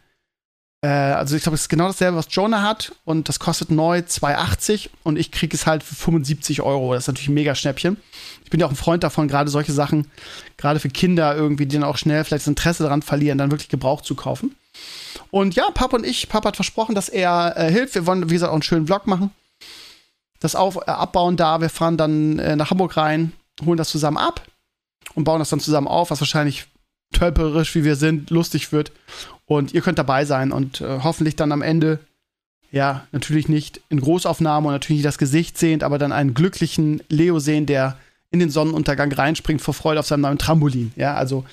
[0.87, 3.99] äh, also ich glaube, es ist genau dasselbe, was Jonah hat und das kostet neu
[3.99, 6.95] 2,80 und ich kriege es halt für 75 Euro.
[6.95, 7.97] Das ist natürlich ein mega Schnäppchen.
[8.45, 10.09] Ich bin ja auch ein Freund davon, gerade solche Sachen,
[10.57, 13.69] gerade für Kinder irgendwie, die dann auch schnell vielleicht das Interesse daran verlieren, dann wirklich
[13.69, 14.55] Gebrauch zu kaufen.
[15.33, 17.97] Und ja, Papa und ich, Papa hat versprochen, dass er äh, hilft.
[17.97, 19.31] Wir wollen, wie gesagt, auch einen schönen Vlog machen.
[20.39, 21.61] Das Auf, äh, Abbauen da.
[21.61, 23.33] Wir fahren dann äh, nach Hamburg rein,
[23.65, 24.41] holen das zusammen ab
[25.15, 26.67] und bauen das dann zusammen auf, was wahrscheinlich
[27.13, 28.93] tölperisch, wie wir sind, lustig wird.
[29.47, 32.01] Und ihr könnt dabei sein und äh, hoffentlich dann am Ende,
[32.73, 37.01] ja, natürlich nicht in Großaufnahme und natürlich nicht das Gesicht sehend, aber dann einen glücklichen
[37.09, 37.97] Leo sehen, der
[38.31, 40.93] in den Sonnenuntergang reinspringt vor Freude auf seinem neuen Trampolin.
[40.97, 41.45] Ja, also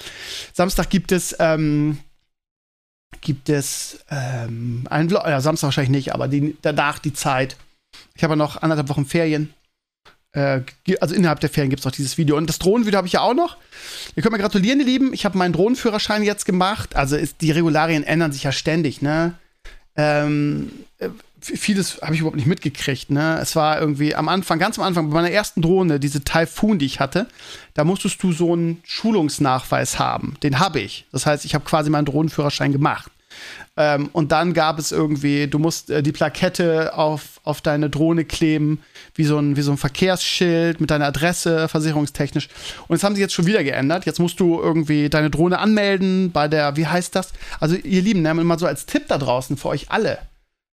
[0.53, 1.99] Samstag gibt es, ähm,
[3.21, 7.57] gibt es ähm, einen Vlog, ja, Samstag wahrscheinlich nicht, aber die, danach die Zeit.
[8.15, 9.53] Ich habe noch anderthalb Wochen Ferien.
[10.33, 10.61] Äh,
[10.99, 12.37] also innerhalb der Ferien gibt es auch dieses Video.
[12.37, 13.57] Und das Drohnenvideo habe ich ja auch noch.
[14.15, 15.13] Ihr könnt mir gratulieren, ihr Lieben.
[15.13, 16.95] Ich habe meinen Drohnenführerschein jetzt gemacht.
[16.95, 19.35] Also ist, die Regularien ändern sich ja ständig, ne?
[19.95, 21.09] Ähm, äh,
[21.43, 23.11] vieles habe ich überhaupt nicht mitgekriegt.
[23.11, 23.37] Ne?
[23.41, 26.85] Es war irgendwie am Anfang, ganz am Anfang, bei meiner ersten Drohne, diese Typhoon, die
[26.85, 27.27] ich hatte,
[27.73, 30.35] da musstest du so einen Schulungsnachweis haben.
[30.41, 31.05] Den habe ich.
[31.11, 33.11] Das heißt, ich habe quasi meinen Drohnenführerschein gemacht.
[33.75, 38.23] Ähm, und dann gab es irgendwie, du musst äh, die Plakette auf, auf deine Drohne
[38.23, 38.83] kleben,
[39.15, 42.49] wie so, ein, wie so ein Verkehrsschild mit deiner Adresse, versicherungstechnisch.
[42.87, 44.05] Und das haben sie jetzt schon wieder geändert.
[44.05, 47.33] Jetzt musst du irgendwie deine Drohne anmelden bei der, wie heißt das?
[47.59, 50.19] Also, ihr Lieben, ne, mal so als Tipp da draußen für euch alle.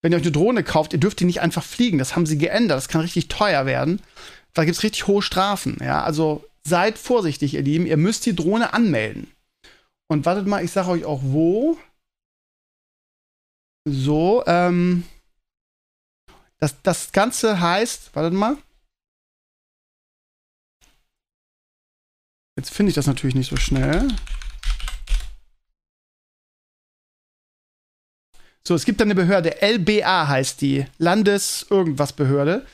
[0.02, 1.98] Wenn ihr euch eine Drohne kauft, ihr dürft die nicht einfach fliegen.
[1.98, 2.78] Das haben sie geändert.
[2.78, 4.02] Das kann richtig teuer werden.
[4.54, 5.78] Da gibt es richtig hohe Strafen.
[5.82, 7.86] Ja, also seid vorsichtig, ihr Lieben.
[7.86, 9.32] Ihr müsst die Drohne anmelden.
[10.08, 11.78] Und wartet mal, ich sage euch auch wo.
[13.90, 15.06] So, ähm.
[16.60, 18.58] Das, das Ganze heißt, wartet mal.
[22.58, 24.08] Jetzt finde ich das natürlich nicht so schnell.
[28.68, 32.66] So, es gibt da eine Behörde, LBA heißt die, Landes-Irgendwas-Behörde.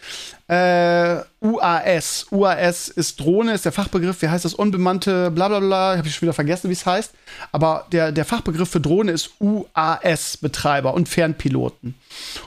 [0.48, 2.26] Äh, UAS.
[2.32, 4.20] UAS ist Drohne, ist der Fachbegriff.
[4.24, 4.56] Wie heißt das?
[4.56, 5.96] Unbemannte, bla bla bla.
[5.96, 7.12] Habe ich schon wieder vergessen, wie es heißt.
[7.52, 11.94] Aber der, der Fachbegriff für Drohne ist UAS-Betreiber und Fernpiloten.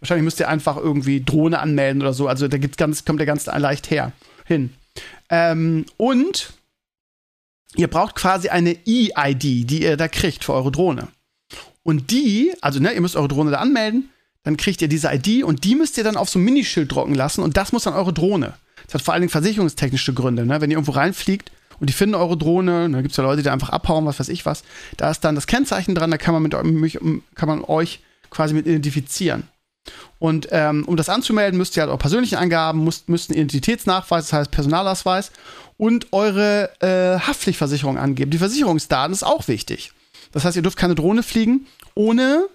[0.00, 2.28] Wahrscheinlich müsst ihr einfach irgendwie Drohne anmelden oder so.
[2.28, 4.12] Also da gibt's ganz, kommt der ganz leicht her
[4.44, 4.72] hin.
[5.30, 6.52] Ähm, und
[7.76, 11.08] ihr braucht quasi eine E-ID, die ihr da kriegt für eure Drohne.
[11.82, 14.10] Und die, also ne, ihr müsst eure Drohne da anmelden,
[14.42, 17.14] dann kriegt ihr diese ID und die müsst ihr dann auf so ein Minischild drucken
[17.14, 18.54] lassen und das muss dann eure Drohne.
[18.86, 20.46] Das hat vor allen Dingen versicherungstechnische Gründe.
[20.46, 20.60] Ne?
[20.60, 23.50] Wenn ihr irgendwo reinfliegt und die finden eure Drohne, da gibt es ja Leute, die
[23.50, 24.64] einfach abhauen, was weiß ich was,
[24.96, 26.98] da ist dann das Kennzeichen dran, da kann man, mit,
[27.34, 29.44] kann man euch quasi mit identifizieren.
[30.18, 34.26] Und ähm, um das anzumelden, müsst ihr halt auch persönliche Angaben, müsst, müsst einen Identitätsnachweis,
[34.26, 35.30] das heißt Personalausweis
[35.76, 38.30] und eure äh, Haftpflichtversicherung angeben.
[38.30, 39.92] Die Versicherungsdaten ist auch wichtig.
[40.32, 42.46] Das heißt, ihr dürft keine Drohne fliegen, ohne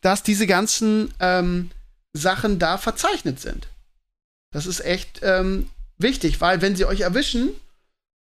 [0.00, 1.70] dass diese ganzen ähm,
[2.12, 3.68] Sachen da verzeichnet sind.
[4.52, 5.68] Das ist echt ähm,
[5.98, 7.50] wichtig, weil wenn sie euch erwischen,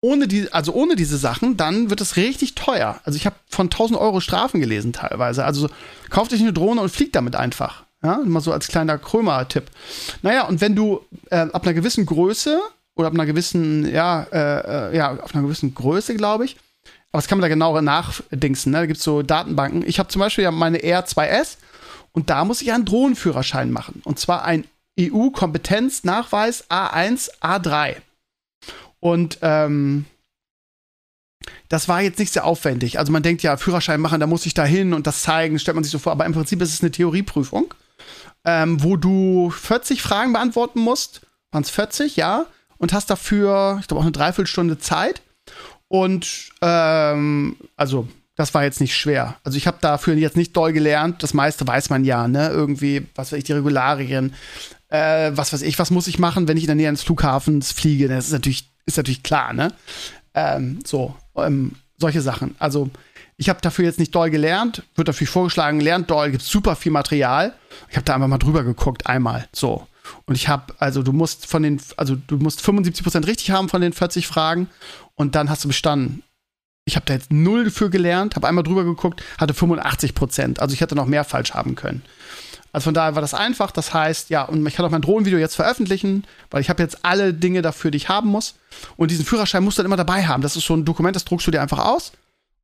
[0.01, 3.01] ohne die, also ohne diese Sachen, dann wird es richtig teuer.
[3.05, 5.45] Also ich habe von 1000 Euro Strafen gelesen teilweise.
[5.45, 5.69] Also
[6.11, 7.86] kauft euch eine Drohne und fliegt damit einfach.
[8.03, 9.71] Ja, mal so als kleiner Krömer-Tipp.
[10.23, 12.61] Naja, und wenn du äh, ab einer gewissen Größe
[12.95, 16.57] oder ab einer gewissen, ja, äh, äh, ja, auf einer gewissen Größe, glaube ich,
[17.13, 18.81] aber das kann man da genauer nachdingsen, ne?
[18.81, 19.83] Da gibt es so Datenbanken.
[19.87, 21.57] Ich habe zum Beispiel ja meine R2S
[22.13, 24.03] und da muss ich einen Drohnenführerschein machen.
[24.05, 24.65] Und zwar ein
[25.01, 27.97] EU-Kompetenznachweis A1, A3.
[29.01, 30.05] Und ähm,
[31.69, 32.99] das war jetzt nicht sehr aufwendig.
[32.99, 35.75] Also man denkt ja, Führerschein machen, da muss ich da hin und das zeigen, stellt
[35.75, 36.13] man sich so vor.
[36.13, 37.73] Aber im Prinzip ist es eine Theorieprüfung
[38.45, 41.23] ähm, wo du 40 Fragen beantworten musst.
[41.51, 42.47] Waren es 40, ja.
[42.79, 45.23] Und hast dafür, ich glaube, auch eine Dreiviertelstunde Zeit.
[45.89, 49.37] Und ähm, also, das war jetzt nicht schwer.
[49.45, 51.23] Also, ich habe dafür jetzt nicht doll gelernt.
[51.23, 52.49] Das meiste weiß man ja, ne?
[52.49, 54.35] Irgendwie, was weiß ich, die Regularien.
[54.89, 57.73] Äh, was weiß ich, was muss ich machen, wenn ich in der Nähe eines Flughafens
[57.73, 58.09] fliege?
[58.09, 59.73] Das ist natürlich, ist natürlich klar, ne?
[60.35, 62.55] Ähm, so, ähm, solche Sachen.
[62.59, 62.91] Also,
[63.39, 66.93] ich habe dafür jetzt nicht doll gelernt, wird dafür vorgeschlagen, lernt doll, gibt super viel
[66.93, 67.55] Material.
[67.91, 69.87] Ich habe da einfach mal drüber geguckt, einmal, so.
[70.25, 73.81] Und ich habe, also du musst von den, also du musst 75% richtig haben von
[73.81, 74.69] den 40 Fragen
[75.17, 76.23] und dann hast du bestanden.
[76.85, 80.61] Ich habe da jetzt null für gelernt, habe einmal drüber geguckt, hatte 85%.
[80.61, 82.03] Also ich hätte noch mehr falsch haben können.
[82.73, 83.73] Also von daher war das einfach.
[83.73, 87.05] Das heißt, ja, und ich kann auch mein Drohnenvideo jetzt veröffentlichen, weil ich habe jetzt
[87.05, 88.55] alle Dinge dafür, die ich haben muss.
[88.97, 90.43] Und diesen Führerschein musst du dann immer dabei haben.
[90.43, 92.13] Das ist so ein Dokument, das druckst du dir einfach aus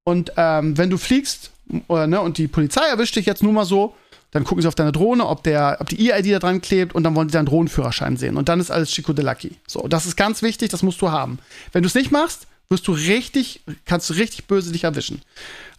[0.05, 1.51] und ähm, wenn du fliegst
[1.89, 3.95] oder, ne, und die Polizei erwischt dich jetzt nur mal so,
[4.33, 7.05] dann gucken sie auf deine Drohne, ob, der, ob die EID da dran klebt und
[7.05, 8.37] dann wollen sie deinen Drohnenführerschein sehen.
[8.37, 9.57] Und dann ist alles Chico de Lucky.
[9.67, 11.39] So, das ist ganz wichtig, das musst du haben.
[11.73, 15.21] Wenn du es nicht machst, wirst du richtig, kannst du richtig böse dich erwischen.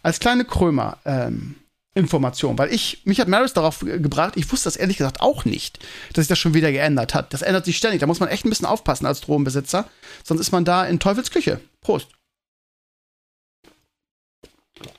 [0.02, 1.56] Als kleine Krömer, ähm,
[1.96, 5.78] Information, weil ich, mich hat Maris darauf gebracht, ich wusste das ehrlich gesagt auch nicht,
[6.12, 7.32] dass sich das schon wieder geändert hat.
[7.32, 9.88] Das ändert sich ständig, da muss man echt ein bisschen aufpassen als Drohnenbesitzer,
[10.24, 11.60] sonst ist man da in Teufels Küche.
[11.82, 12.08] Prost.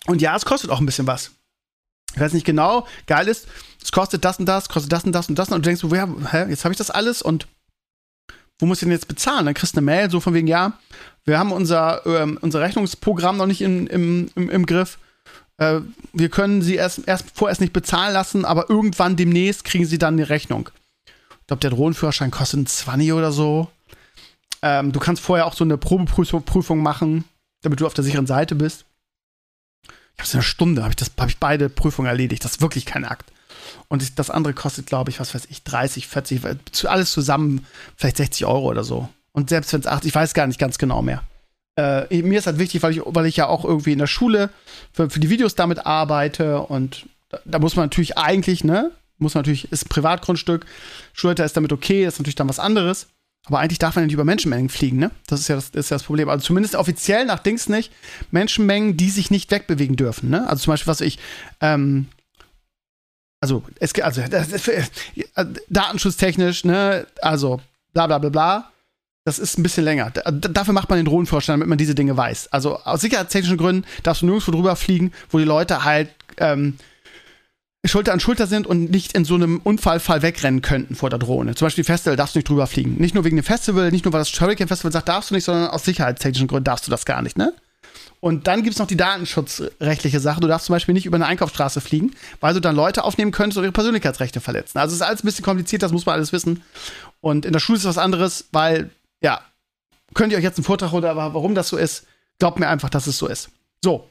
[0.07, 1.31] Und ja, es kostet auch ein bisschen was.
[2.13, 3.47] Ich weiß nicht genau, geil ist,
[3.83, 5.49] es kostet das und das, kostet das und das und das.
[5.49, 7.47] Und du denkst, woher, hä, jetzt habe ich das alles und
[8.57, 9.45] wo muss ich denn jetzt bezahlen?
[9.45, 10.73] Dann kriegst du eine Mail so von wegen, ja,
[11.25, 14.97] wir haben unser, ähm, unser Rechnungsprogramm noch nicht in, im, im, im Griff.
[15.57, 15.81] Äh,
[16.13, 20.13] wir können sie erst, erst vorerst nicht bezahlen lassen, aber irgendwann demnächst kriegen sie dann
[20.13, 20.69] eine Rechnung.
[21.41, 23.69] Ich glaube, der Drohnenführerschein kostet ein 20 oder so.
[24.61, 27.25] Ähm, du kannst vorher auch so eine Probeprüfung machen,
[27.61, 28.85] damit du auf der sicheren Seite bist
[30.15, 32.43] ich habe es in einer Stunde, habe ich, hab ich beide Prüfungen erledigt.
[32.43, 33.32] Das ist wirklich kein Akt.
[33.88, 36.41] Und das andere kostet, glaube ich, was weiß ich, 30, 40,
[36.86, 39.10] alles zusammen vielleicht 60 Euro oder so.
[39.32, 41.23] Und selbst wenn es 80, ich weiß gar nicht ganz genau mehr.
[41.78, 44.49] Äh, mir ist halt wichtig, weil ich, weil ich ja auch irgendwie in der Schule
[44.93, 49.34] für, für die Videos damit arbeite und da, da, muss man natürlich eigentlich, ne, muss
[49.34, 50.65] man natürlich, ist ein Privatgrundstück,
[51.12, 53.08] Schulter ist damit okay, ist natürlich dann was anderes.
[53.47, 55.12] Aber eigentlich darf man nicht über Menschenmengen fliegen, ne?
[55.27, 56.29] Das ist ja das, ist ja das Problem.
[56.29, 57.91] Also zumindest offiziell nach Dings nicht.
[58.31, 60.47] Menschenmengen, die sich nicht wegbewegen dürfen, ne?
[60.49, 61.19] Also zum Beispiel, was ich,
[61.62, 62.08] ähm,
[63.41, 64.84] also, es also das, das, äh,
[65.69, 67.05] datenschutztechnisch, ne?
[67.21, 67.62] Also,
[67.93, 68.71] bla bla bla bla.
[69.25, 70.12] Das ist ein bisschen länger.
[70.12, 72.51] Da, dafür macht man den Drohnenvorstand, damit man diese Dinge weiß.
[72.51, 76.77] Also aus sicherheitstechnischen Gründen darfst du nirgendwo drüber fliegen, wo die Leute halt ähm,
[77.88, 81.56] Schulter an Schulter sind und nicht in so einem Unfallfall wegrennen könnten vor der Drohne.
[81.56, 82.95] Zum Beispiel Festival darfst du nicht drüber fliegen.
[82.95, 85.43] Nicht nur wegen dem Festival, nicht nur weil das Hurricane Festival sagt, darfst du nicht,
[85.43, 87.54] sondern aus sicherheitstechnischen Gründen darfst du das gar nicht, ne?
[88.21, 90.39] Und dann gibt es noch die datenschutzrechtliche Sache.
[90.39, 93.58] Du darfst zum Beispiel nicht über eine Einkaufsstraße fliegen, weil du dann Leute aufnehmen könntest
[93.58, 94.80] und ihre Persönlichkeitsrechte verletzen.
[94.80, 96.63] Also es ist alles ein bisschen kompliziert, das muss man alles wissen.
[97.21, 98.89] Und in der Schule ist was anderes, weil,
[99.21, 99.41] ja,
[100.15, 102.08] könnt ihr euch jetzt einen Vortrag oder warum das so ist,
[102.39, 103.50] glaubt mir einfach, dass es so ist.
[103.84, 104.10] So.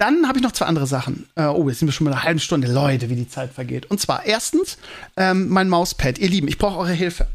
[0.00, 1.28] Dann habe ich noch zwei andere Sachen.
[1.34, 2.72] Äh, oh, jetzt sind wir schon mal eine halbe Stunde.
[2.72, 3.90] Leute, wie die Zeit vergeht.
[3.90, 4.78] Und zwar erstens
[5.18, 6.18] ähm, mein Mauspad.
[6.18, 7.26] Ihr Lieben, ich brauche eure Hilfe.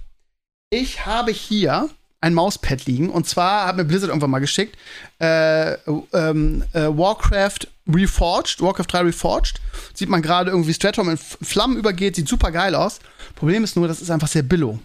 [0.72, 1.90] Ich habe hier
[2.22, 3.12] ein Mauspad liegen.
[3.12, 4.80] Und zwar hat mir Blizzard irgendwann mal geschickt.
[5.20, 5.74] Äh,
[6.14, 9.62] ähm, äh, Warcraft Reforged, Warcraft 3 Reforged.
[9.94, 12.98] Sieht man gerade irgendwie Stratum in Flammen übergeht, sieht super geil aus.
[13.36, 14.80] Problem ist nur, das ist einfach sehr billow.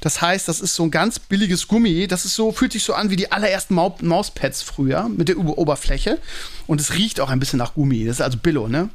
[0.00, 2.06] Das heißt, das ist so ein ganz billiges Gummi.
[2.06, 5.38] Das ist so, fühlt sich so an wie die allerersten Mau Mauspads früher mit der
[5.38, 6.18] Oberfläche.
[6.66, 8.04] Und es riecht auch ein bisschen nach Gummi.
[8.04, 8.90] Das ist also Billo, ne?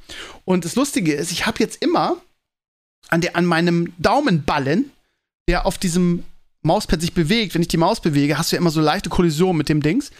[0.46, 2.18] Und das Lustige ist, ich habe jetzt immer
[3.10, 4.92] an, der, an meinem Daumenballen,
[5.50, 6.24] der auf diesem
[6.64, 9.58] Mauspad sich bewegt, wenn ich die Maus bewege, hast du ja immer so leichte Kollisionen
[9.58, 10.12] mit dem Dings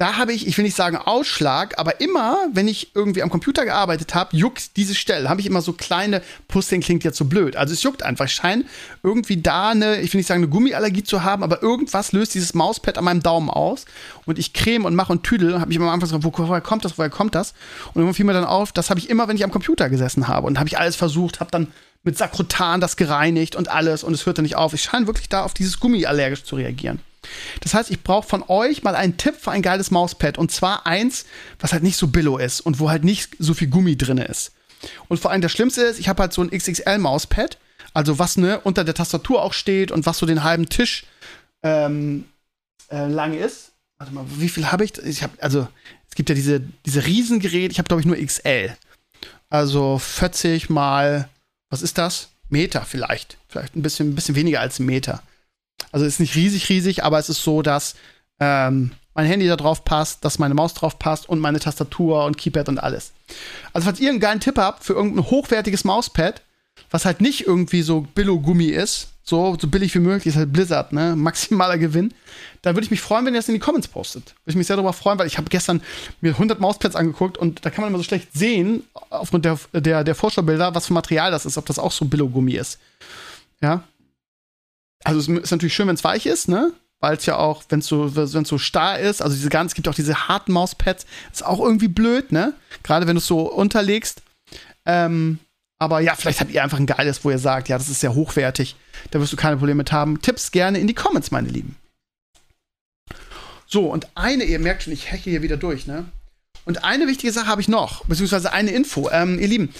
[0.00, 3.66] da habe ich, ich will nicht sagen Ausschlag, aber immer, wenn ich irgendwie am Computer
[3.66, 5.28] gearbeitet habe, juckt diese Stelle.
[5.28, 7.54] Habe ich immer so kleine Pusteln, klingt jetzt so blöd.
[7.54, 8.24] Also es juckt einfach.
[8.24, 8.64] Ich scheine
[9.02, 12.54] irgendwie da eine, ich will nicht sagen eine Gummiallergie zu haben, aber irgendwas löst dieses
[12.54, 13.84] Mauspad an meinem Daumen aus.
[14.24, 15.60] Und ich creme und mache und tüdel.
[15.60, 17.52] Habe mich immer am Anfang gesagt, wo, woher kommt das, woher kommt das?
[17.88, 20.28] Und irgendwann fiel mir dann auf, das habe ich immer, wenn ich am Computer gesessen
[20.28, 20.46] habe.
[20.46, 21.66] Und habe ich alles versucht, habe dann
[22.04, 24.02] mit Sakrotan das gereinigt und alles.
[24.02, 24.72] Und es hörte nicht auf.
[24.72, 27.00] Ich scheine wirklich da auf dieses Gummi allergisch zu reagieren.
[27.60, 30.38] Das heißt, ich brauche von euch mal einen Tipp für ein geiles Mauspad.
[30.38, 31.24] Und zwar eins,
[31.58, 34.52] was halt nicht so billow ist und wo halt nicht so viel Gummi drin ist.
[35.08, 37.58] Und vor allem das Schlimmste ist, ich habe halt so ein XXL-Mauspad.
[37.92, 41.04] Also was ne, unter der Tastatur auch steht und was so den halben Tisch
[41.62, 42.24] ähm,
[42.90, 43.72] äh, lang ist.
[43.98, 44.96] Warte mal, wie viel habe ich?
[44.98, 45.66] Ich habe also
[46.08, 47.72] es gibt ja diese diese Riesengerät.
[47.72, 48.74] Ich habe glaube ich nur XL.
[49.48, 51.28] Also 40 mal
[51.68, 52.28] was ist das?
[52.48, 55.22] Meter vielleicht, vielleicht ein bisschen ein bisschen weniger als ein Meter.
[55.92, 57.94] Also ist nicht riesig, riesig, aber es ist so, dass
[58.38, 62.38] ähm, mein Handy da drauf passt, dass meine Maus drauf passt und meine Tastatur und
[62.38, 63.12] Keypad und alles.
[63.72, 66.42] Also falls ihr einen geilen Tipp habt für irgendein hochwertiges Mauspad,
[66.90, 70.92] was halt nicht irgendwie so Billo-Gummi ist, so, so billig wie möglich, ist halt Blizzard,
[70.92, 71.14] ne?
[71.16, 72.12] Maximaler Gewinn.
[72.62, 74.24] Da würde ich mich freuen, wenn ihr das in die Comments postet.
[74.24, 75.82] Würde ich mich sehr darüber freuen, weil ich habe gestern
[76.20, 80.04] mir 100 Mauspads angeguckt und da kann man immer so schlecht sehen, aufgrund der, der,
[80.04, 82.78] der Vorschaubilder, was für Material das ist, ob das auch so Billo-Gummi ist.
[83.62, 83.84] Ja,
[85.04, 86.72] also es ist natürlich schön, wenn es weich ist, ne?
[87.00, 89.88] Weil es ja auch, wenn es so, so starr ist, also diese ganz, es gibt
[89.88, 92.52] auch diese harten Mauspads, ist auch irgendwie blöd, ne?
[92.82, 94.22] Gerade wenn du es so unterlegst.
[94.84, 95.38] Ähm,
[95.78, 98.14] aber ja, vielleicht habt ihr einfach ein geiles, wo ihr sagt, ja, das ist sehr
[98.14, 98.76] hochwertig.
[99.10, 100.20] Da wirst du keine Probleme mit haben.
[100.20, 101.76] Tipps gerne in die Comments, meine Lieben.
[103.66, 106.04] So, und eine, ihr merkt schon, ich hecke hier wieder durch, ne?
[106.66, 109.08] Und eine wichtige Sache habe ich noch, beziehungsweise eine Info.
[109.10, 109.72] Ähm, ihr Lieben,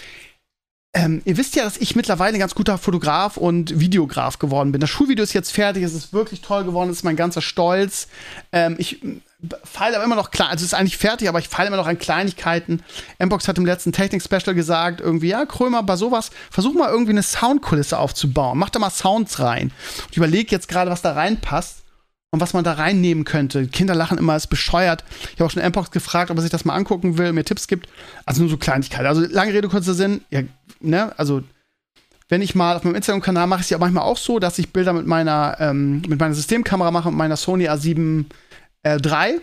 [0.93, 4.81] ähm, ihr wisst ja, dass ich mittlerweile ein ganz guter Fotograf und Videograf geworden bin.
[4.81, 8.09] Das Schulvideo ist jetzt fertig, es ist wirklich toll geworden, es ist mein ganzer Stolz.
[8.51, 9.01] Ähm, ich
[9.63, 11.87] feile aber immer noch klein, also es ist eigentlich fertig, aber ich feile immer noch
[11.87, 12.83] an Kleinigkeiten.
[13.19, 17.23] Mbox hat im letzten Technik-Special gesagt, irgendwie, ja, Krömer, bei sowas, versuch mal irgendwie eine
[17.23, 18.57] Soundkulisse aufzubauen.
[18.57, 19.71] Mach da mal Sounds rein.
[20.11, 21.80] Ich überlege jetzt gerade, was da reinpasst
[22.31, 23.67] und was man da reinnehmen könnte.
[23.67, 25.03] Kinder lachen immer, ist bescheuert.
[25.21, 27.67] Ich habe auch schon Mpox gefragt, ob er sich das mal angucken will, mir Tipps
[27.67, 27.89] gibt.
[28.25, 29.05] Also nur so Kleinigkeiten.
[29.05, 30.21] Also lange Rede, kurzer Sinn.
[30.29, 30.41] Ja,
[30.79, 31.43] ne, also
[32.29, 34.71] wenn ich mal auf meinem Instagram-Kanal mache ich es ja manchmal auch so, dass ich
[34.71, 38.25] Bilder mit meiner, ähm, mit meiner Systemkamera mache, mit meiner Sony A7
[38.85, 39.41] III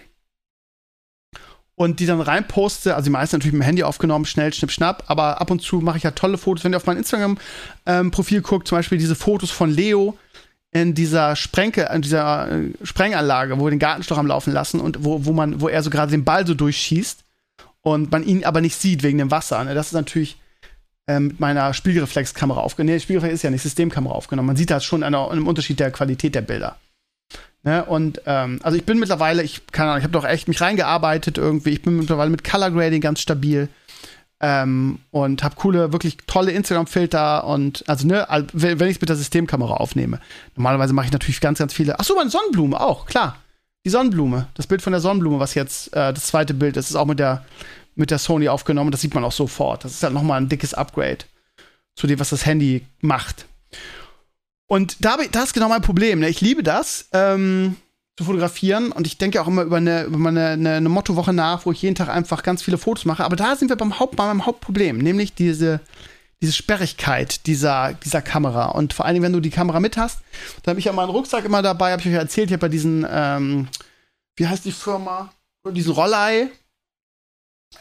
[1.75, 2.95] und die dann reinposte.
[2.95, 5.05] Also die meisten natürlich mit dem Handy aufgenommen, schnell, schnipp, schnapp.
[5.09, 6.65] Aber ab und zu mache ich ja tolle Fotos.
[6.65, 10.17] Wenn ihr auf mein Instagram-Profil ähm, guckt, zum Beispiel diese Fotos von Leo,
[10.73, 15.05] in dieser Sprenke, in dieser äh, Sprenganlage, wo wir den Gartenschlauch am Laufen lassen und
[15.05, 17.25] wo, wo man, wo er so gerade den Ball so durchschießt
[17.83, 19.63] und man ihn aber nicht sieht wegen dem Wasser.
[19.65, 19.75] Ne?
[19.75, 20.37] Das ist natürlich
[21.07, 22.95] ähm, mit meiner Spiegelreflexkamera aufgenommen.
[22.95, 24.49] Nee, Spiegelreflex ist ja nicht Systemkamera aufgenommen.
[24.49, 26.77] Man sieht das schon an, einem Unterschied der Qualität der Bilder.
[27.63, 27.85] Ne?
[27.85, 31.71] Und ähm, also ich bin mittlerweile, ich kann, ich habe doch echt mich reingearbeitet irgendwie.
[31.71, 33.69] Ich bin mittlerweile mit Color Grading ganz stabil.
[34.41, 39.17] Ähm, und habe coole, wirklich tolle Instagram-Filter und also ne, wenn ich es mit der
[39.17, 40.21] Systemkamera aufnehme.
[40.55, 41.99] Normalerweise mache ich natürlich ganz, ganz viele.
[41.99, 43.37] Achso, meine Sonnenblume auch, klar.
[43.85, 46.97] Die Sonnenblume, das Bild von der Sonnenblume, was jetzt äh, das zweite Bild ist, ist
[46.97, 47.45] auch mit der,
[47.97, 48.91] mit der Sony aufgenommen.
[48.91, 49.85] Das sieht man auch sofort.
[49.85, 51.19] Das ist halt nochmal ein dickes Upgrade
[51.97, 53.47] zu dem, was das Handy macht.
[54.69, 56.21] Und da, da ist genau mein Problem.
[56.21, 56.29] Ne?
[56.29, 57.09] Ich liebe das.
[57.13, 57.77] Ähm,
[58.19, 58.91] zu fotografieren.
[58.91, 61.81] Und ich denke auch immer über eine, über eine, eine, eine Mottowoche nach, wo ich
[61.83, 63.25] jeden Tag einfach ganz viele Fotos mache.
[63.25, 65.79] Aber da sind wir beim, Haupt, bei meinem Hauptproblem, nämlich diese,
[66.43, 68.71] diese Sperrigkeit dieser, dieser Kamera.
[68.71, 70.19] Und vor allen Dingen, wenn du die Kamera mit hast,
[70.63, 72.69] dann habe ich ja meinen Rucksack immer dabei, habe ich euch erzählt, ich habe bei
[72.69, 73.69] diesen, ähm,
[74.35, 75.33] wie heißt die Firma?
[75.71, 76.49] Diesen Rollei.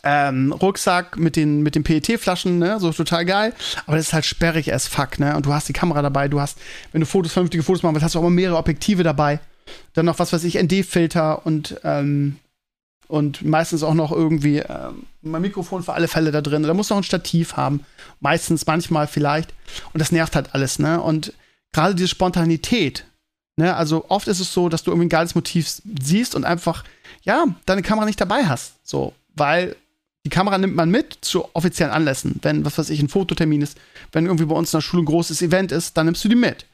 [0.04, 3.54] Ähm, Rucksack mit den, mit den PET-Flaschen, ne, so total geil.
[3.88, 5.36] Aber das ist halt sperrig as fuck, ne?
[5.36, 6.60] Und du hast die Kamera dabei, du hast,
[6.92, 9.40] wenn du Fotos, vernünftige Fotos machen willst, hast du auch immer mehrere Objektive dabei.
[9.94, 12.38] Dann noch was weiß ich, ND-Filter und ähm,
[13.08, 14.90] Und meistens auch noch irgendwie äh,
[15.22, 16.64] mein Mikrofon für alle Fälle da drin.
[16.64, 17.86] Da muss noch ein Stativ haben.
[18.20, 19.54] Meistens, manchmal vielleicht.
[19.94, 21.02] Und das nervt halt alles, ne?
[21.02, 21.34] Und
[21.72, 23.06] gerade diese Spontanität,
[23.56, 23.76] ne?
[23.76, 25.70] Also oft ist es so, dass du irgendwie ein geiles Motiv
[26.02, 26.84] siehst und einfach,
[27.24, 28.74] ja, deine Kamera nicht dabei hast.
[28.84, 29.76] So, weil
[30.26, 32.40] die Kamera nimmt man mit zu offiziellen Anlässen.
[32.42, 33.78] Wenn, was weiß ich, ein Fototermin ist,
[34.12, 36.36] wenn irgendwie bei uns in der Schule ein großes Event ist, dann nimmst du die
[36.36, 36.66] mit.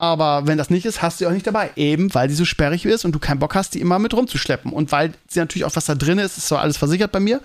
[0.00, 1.72] Aber wenn das nicht ist, hast du sie auch nicht dabei.
[1.74, 4.72] Eben, weil die so sperrig ist und du keinen Bock hast, die immer mit rumzuschleppen.
[4.72, 7.40] Und weil sie natürlich auch, was da drin ist, ist zwar alles versichert bei mir,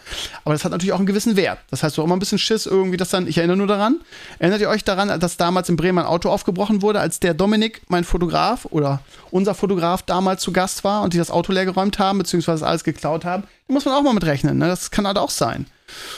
[0.46, 1.58] aber das hat natürlich auch einen gewissen Wert.
[1.72, 4.02] Das heißt, du hast immer ein bisschen Schiss irgendwie, dass dann, ich erinnere nur daran,
[4.38, 7.82] erinnert ihr euch daran, dass damals in Bremen ein Auto aufgebrochen wurde, als der Dominik,
[7.88, 9.02] mein Fotograf oder
[9.32, 12.84] unser Fotograf damals zu Gast war und die das Auto leer geräumt haben, beziehungsweise alles
[12.84, 13.44] geklaut haben?
[13.68, 14.60] Da muss man auch mal mit rechnen.
[14.60, 14.68] Ne?
[14.68, 15.66] Das kann halt auch sein.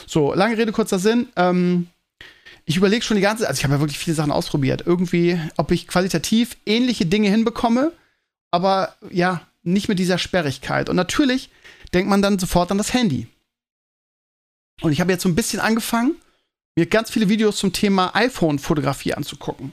[0.05, 1.29] So, lange Rede, kurzer Sinn.
[1.38, 1.88] Ähm,
[2.66, 4.84] ich überlege schon die ganze Zeit, also ich habe ja wirklich viele Sachen ausprobiert.
[4.86, 7.91] Irgendwie, ob ich qualitativ ähnliche Dinge hinbekomme,
[8.51, 10.89] aber ja, nicht mit dieser Sperrigkeit.
[10.89, 11.49] Und natürlich
[11.93, 13.28] denkt man dann sofort an das Handy.
[14.82, 16.16] Und ich habe jetzt so ein bisschen angefangen,
[16.76, 19.72] mir ganz viele Videos zum Thema iPhone-Fotografie anzugucken.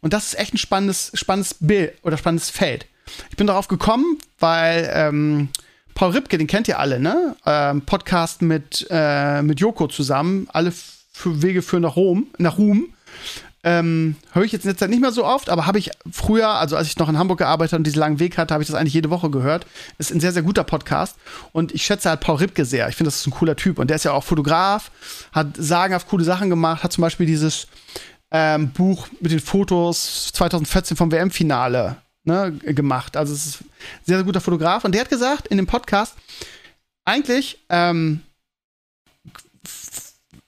[0.00, 2.86] Und das ist echt ein spannendes, spannendes Bild oder spannendes Feld.
[3.30, 5.48] Ich bin darauf gekommen, weil ähm,
[5.94, 7.36] Paul Ripke, den kennt ihr alle, ne?
[7.44, 10.72] Ähm, Podcast mit, äh, mit Joko zusammen, alle
[11.24, 12.88] Wege führen nach Rom, nach Ruhm.
[13.66, 16.48] Ähm, höre ich jetzt in der Zeit nicht mehr so oft, aber habe ich früher,
[16.50, 18.68] also als ich noch in Hamburg gearbeitet habe und diesen langen Weg hatte, habe ich
[18.68, 19.66] das eigentlich jede Woche gehört.
[19.96, 21.16] Ist ein sehr, sehr guter Podcast.
[21.52, 22.90] Und ich schätze halt Paul Ripke sehr.
[22.90, 23.78] Ich finde, das ist ein cooler Typ.
[23.78, 24.90] Und der ist ja auch Fotograf,
[25.32, 27.66] hat sagenhaft coole Sachen gemacht, hat zum Beispiel dieses
[28.30, 33.16] ähm, Buch mit den Fotos 2014 vom WM-Finale ne, gemacht.
[33.16, 33.70] Also es ist ein
[34.04, 34.84] sehr, sehr guter Fotograf.
[34.84, 36.14] Und der hat gesagt in dem Podcast,
[37.06, 38.20] eigentlich, ähm,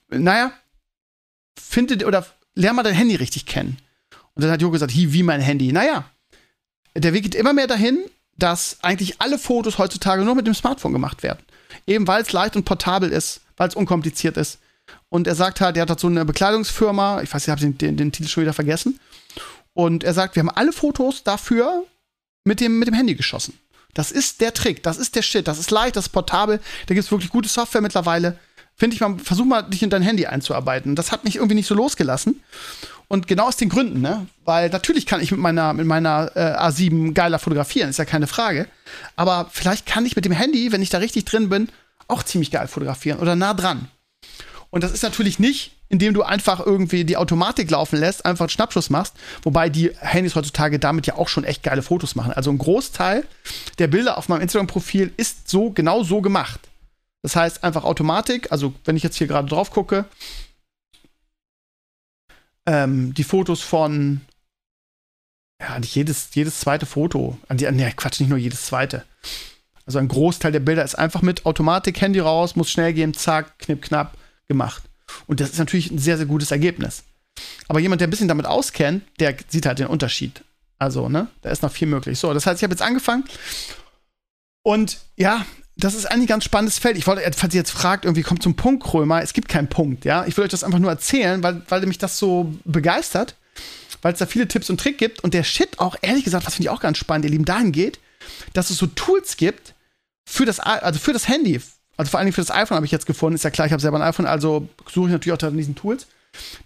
[0.09, 0.51] naja,
[1.59, 3.77] findet oder lern mal dein Handy richtig kennen.
[4.33, 5.71] Und dann hat Jo gesagt, wie mein Handy.
[5.71, 6.09] Naja,
[6.95, 7.99] der Weg geht immer mehr dahin,
[8.37, 11.43] dass eigentlich alle Fotos heutzutage nur mit dem Smartphone gemacht werden.
[11.85, 14.59] Eben weil es leicht und portabel ist, weil es unkompliziert ist.
[15.09, 17.97] Und er sagt halt, er hat so eine Bekleidungsfirma, ich weiß, ich habe den, den,
[17.97, 18.99] den, Titel schon wieder vergessen.
[19.73, 21.83] Und er sagt, wir haben alle Fotos dafür
[22.43, 23.57] mit dem, mit dem Handy geschossen.
[23.93, 26.93] Das ist der Trick, das ist der Shit, das ist leicht, das ist portabel, da
[26.93, 28.37] gibt es wirklich gute Software mittlerweile
[28.77, 30.95] finde ich mal, versuch mal, dich in dein Handy einzuarbeiten.
[30.95, 32.41] Das hat mich irgendwie nicht so losgelassen.
[33.09, 34.27] Und genau aus den Gründen, ne?
[34.45, 38.27] Weil natürlich kann ich mit meiner, mit meiner äh, A7 geiler fotografieren, ist ja keine
[38.27, 38.67] Frage.
[39.15, 41.69] Aber vielleicht kann ich mit dem Handy, wenn ich da richtig drin bin,
[42.07, 43.87] auch ziemlich geil fotografieren oder nah dran.
[44.69, 48.49] Und das ist natürlich nicht, indem du einfach irgendwie die Automatik laufen lässt, einfach einen
[48.49, 52.33] Schnappschuss machst, wobei die Handys heutzutage damit ja auch schon echt geile Fotos machen.
[52.33, 53.23] Also ein Großteil
[53.79, 56.59] der Bilder auf meinem Instagram-Profil ist so genau so gemacht.
[57.23, 60.05] Das heißt einfach Automatik, also wenn ich jetzt hier gerade drauf gucke,
[62.65, 64.21] ähm, die Fotos von
[65.59, 67.37] ja, nicht jedes, jedes zweite Foto.
[67.49, 69.03] Nee, Quatsch, nicht nur jedes zweite.
[69.85, 73.57] Also ein Großteil der Bilder ist einfach mit Automatik, Handy raus, muss schnell gehen, zack,
[73.59, 74.83] knipp, knapp, gemacht.
[75.25, 77.03] Und das ist natürlich ein sehr, sehr gutes Ergebnis.
[77.67, 80.43] Aber jemand, der ein bisschen damit auskennt, der sieht halt den Unterschied.
[80.77, 82.19] Also, ne, da ist noch viel möglich.
[82.19, 83.23] So, das heißt, ich habe jetzt angefangen.
[84.63, 85.45] Und ja,
[85.77, 86.97] das ist eigentlich ein ganz spannendes Feld.
[86.97, 90.05] Ich wollte, falls ihr jetzt fragt, irgendwie kommt zum Punkt, Krömer, es gibt keinen Punkt,
[90.05, 90.25] ja.
[90.25, 93.35] Ich will euch das einfach nur erzählen, weil, weil mich das so begeistert,
[94.01, 96.55] weil es da viele Tipps und Tricks gibt und der Shit auch, ehrlich gesagt, was
[96.55, 97.99] finde ich auch ganz spannend, ihr Lieben, dahin geht,
[98.53, 99.75] dass es so Tools gibt
[100.25, 101.61] für das, also für das Handy,
[101.95, 103.73] also vor allen Dingen für das iPhone habe ich jetzt gefunden, ist ja klar, ich
[103.73, 106.07] habe selber ein iPhone, also suche ich natürlich auch in diesen Tools.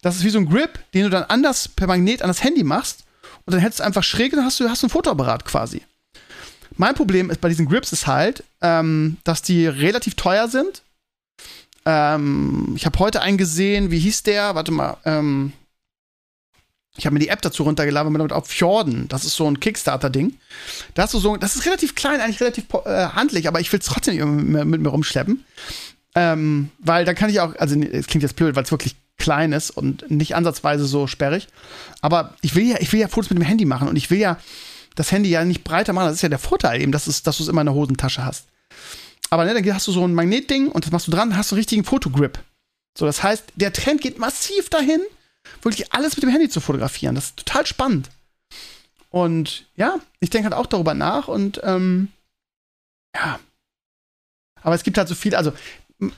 [0.01, 2.63] Das ist wie so ein Grip, den du dann anders per Magnet an das Handy
[2.63, 3.05] machst
[3.45, 5.81] und dann hältst du einfach schräg und dann hast du, hast du ein Fotoapparat quasi.
[6.81, 10.81] Mein Problem ist bei diesen Grips ist halt, ähm, dass die relativ teuer sind.
[11.85, 14.55] Ähm, ich habe heute einen gesehen, wie hieß der?
[14.55, 14.97] Warte mal.
[15.05, 15.53] Ähm,
[16.97, 19.07] ich habe mir die App dazu runtergeladen, damit auf Fjorden.
[19.09, 20.33] Das ist so ein Kickstarter-Ding.
[20.95, 24.15] Das, so, das ist relativ klein, eigentlich relativ äh, handlich, aber ich will es trotzdem
[24.15, 25.45] nicht mit, mit mir rumschleppen.
[26.15, 29.51] Ähm, weil da kann ich auch, also es klingt jetzt blöd, weil es wirklich klein
[29.51, 31.47] ist und nicht ansatzweise so sperrig.
[32.01, 34.17] Aber ich will ja, ich will ja Fotos mit dem Handy machen und ich will
[34.17, 34.37] ja
[34.95, 36.07] das Handy ja nicht breiter machen.
[36.07, 38.25] Das ist ja der Vorteil eben, dass, es, dass du es immer in der Hosentasche
[38.25, 38.45] hast.
[39.29, 41.55] Aber ne, dann hast du so ein Magnetding und das machst du dran, hast du
[41.55, 42.39] einen richtigen Fotogrip.
[42.97, 45.01] So, das heißt, der Trend geht massiv dahin,
[45.61, 47.15] wirklich alles mit dem Handy zu fotografieren.
[47.15, 48.09] Das ist total spannend.
[49.09, 52.09] Und ja, ich denke halt auch darüber nach und ähm,
[53.15, 53.39] ja.
[54.61, 55.53] Aber es gibt halt so viel, also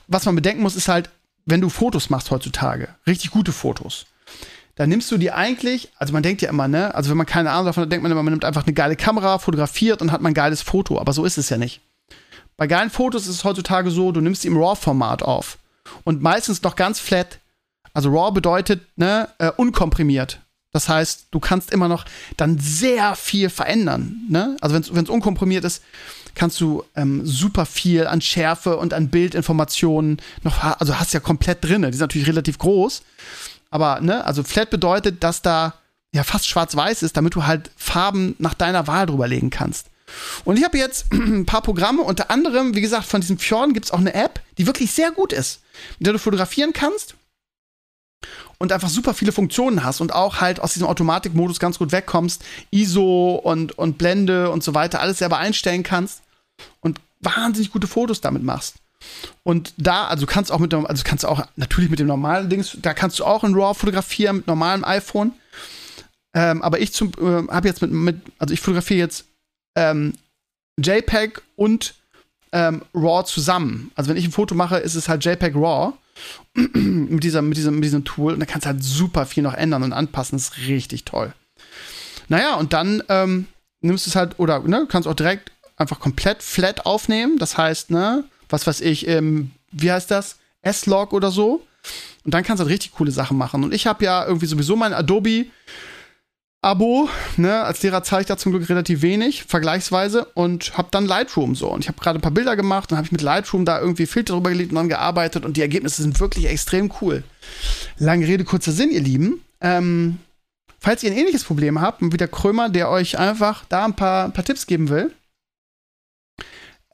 [0.06, 1.10] was man bedenken muss, ist halt,
[1.44, 4.06] wenn du Fotos machst heutzutage, richtig gute Fotos,
[4.76, 7.50] dann nimmst du dir eigentlich, also man denkt ja immer, ne, also wenn man keine
[7.50, 10.20] Ahnung davon hat, denkt man immer, man nimmt einfach eine geile Kamera, fotografiert und hat
[10.20, 11.80] man ein geiles Foto, aber so ist es ja nicht.
[12.56, 15.58] Bei geilen Fotos ist es heutzutage so, du nimmst sie im RAW-Format auf
[16.04, 17.38] und meistens noch ganz flat.
[17.92, 20.40] Also RAW bedeutet, ne, äh, unkomprimiert.
[20.72, 22.04] Das heißt, du kannst immer noch
[22.36, 24.16] dann sehr viel verändern.
[24.28, 24.56] Ne?
[24.60, 25.84] Also wenn es unkomprimiert ist,
[26.34, 31.64] kannst du ähm, super viel an Schärfe und an Bildinformationen noch, also hast ja komplett
[31.64, 31.82] drin.
[31.82, 33.02] Die sind natürlich relativ groß.
[33.74, 35.74] Aber, ne, also Flat bedeutet, dass da
[36.12, 39.88] ja fast schwarz-weiß ist, damit du halt Farben nach deiner Wahl drüberlegen kannst.
[40.44, 43.86] Und ich habe jetzt ein paar Programme, unter anderem, wie gesagt, von diesem Fjorden gibt
[43.86, 45.60] es auch eine App, die wirklich sehr gut ist,
[45.98, 47.16] mit der du fotografieren kannst
[48.58, 52.44] und einfach super viele Funktionen hast und auch halt aus diesem Automatikmodus ganz gut wegkommst,
[52.70, 56.22] ISO und, und Blende und so weiter, alles selber einstellen kannst
[56.80, 58.76] und wahnsinnig gute Fotos damit machst.
[59.42, 62.94] Und da, also kannst auch mit also kannst auch natürlich mit dem normalen Dings, da
[62.94, 65.32] kannst du auch in RAW fotografieren mit normalem iPhone.
[66.34, 69.26] Ähm, aber ich zum, äh, habe jetzt mit, mit, also ich fotografiere jetzt
[69.76, 70.14] ähm,
[70.78, 71.94] JPEG und
[72.52, 73.92] ähm, RAW zusammen.
[73.94, 75.92] Also wenn ich ein Foto mache, ist es halt JPEG RAW
[76.54, 78.32] mit, dieser, mit, diesem, mit diesem Tool.
[78.32, 80.38] Und da kannst du halt super viel noch ändern und anpassen.
[80.38, 81.32] Das ist richtig toll.
[82.28, 83.46] Naja, und dann ähm,
[83.80, 87.38] nimmst du es halt, oder ne, kannst auch direkt einfach komplett flat aufnehmen.
[87.38, 88.24] Das heißt, ne,
[88.54, 90.36] was weiß ich, ähm, wie heißt das?
[90.62, 91.66] S-Log oder so.
[92.24, 93.64] Und dann kannst du halt richtig coole Sachen machen.
[93.64, 95.46] Und ich habe ja irgendwie sowieso mein Adobe
[96.64, 101.04] Abo, ne, als Lehrer zahle ich da zum Glück relativ wenig, vergleichsweise, und habe dann
[101.04, 101.68] Lightroom so.
[101.68, 104.32] Und ich habe gerade ein paar Bilder gemacht und habe mit Lightroom da irgendwie Filter
[104.32, 107.22] drüber gelegt und dann gearbeitet und die Ergebnisse sind wirklich extrem cool.
[107.98, 109.42] Lange Rede, kurzer Sinn, ihr Lieben.
[109.60, 110.20] Ähm,
[110.80, 114.24] falls ihr ein ähnliches Problem habt, wie der Krömer, der euch einfach da ein paar,
[114.24, 115.12] ein paar Tipps geben will,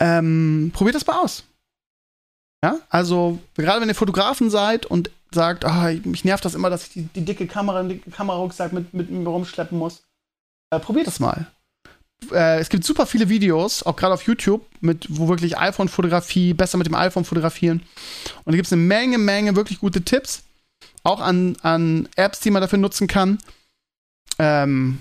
[0.00, 1.44] ähm, probiert das mal aus.
[2.62, 6.88] Ja, also gerade wenn ihr Fotografen seid und sagt, ah, mich nervt das immer, dass
[6.88, 10.02] ich die, die dicke Kamera, den dicken Kamerarucksack mit, mit mir rumschleppen muss.
[10.70, 11.46] Äh, probiert es mal.
[12.32, 16.76] Äh, es gibt super viele Videos, auch gerade auf YouTube, mit, wo wirklich iPhone-Fotografie, besser
[16.76, 17.82] mit dem iPhone fotografieren.
[18.44, 20.42] Und da gibt es eine Menge, Menge wirklich gute Tipps.
[21.02, 23.38] Auch an, an Apps, die man dafür nutzen kann.
[24.38, 25.00] Ähm,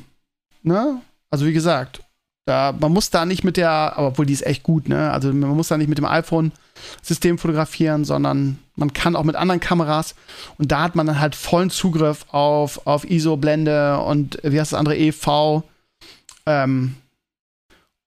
[0.63, 1.01] ne?
[1.29, 2.01] Also wie gesagt,
[2.49, 5.11] da, man muss da nicht mit der, aber obwohl die ist echt gut, ne?
[5.11, 9.59] Also man muss da nicht mit dem iPhone-System fotografieren, sondern man kann auch mit anderen
[9.59, 10.15] Kameras
[10.57, 14.79] und da hat man dann halt vollen Zugriff auf, auf ISO-Blende und wie heißt das
[14.79, 15.63] andere, EV.
[16.45, 16.95] Ähm,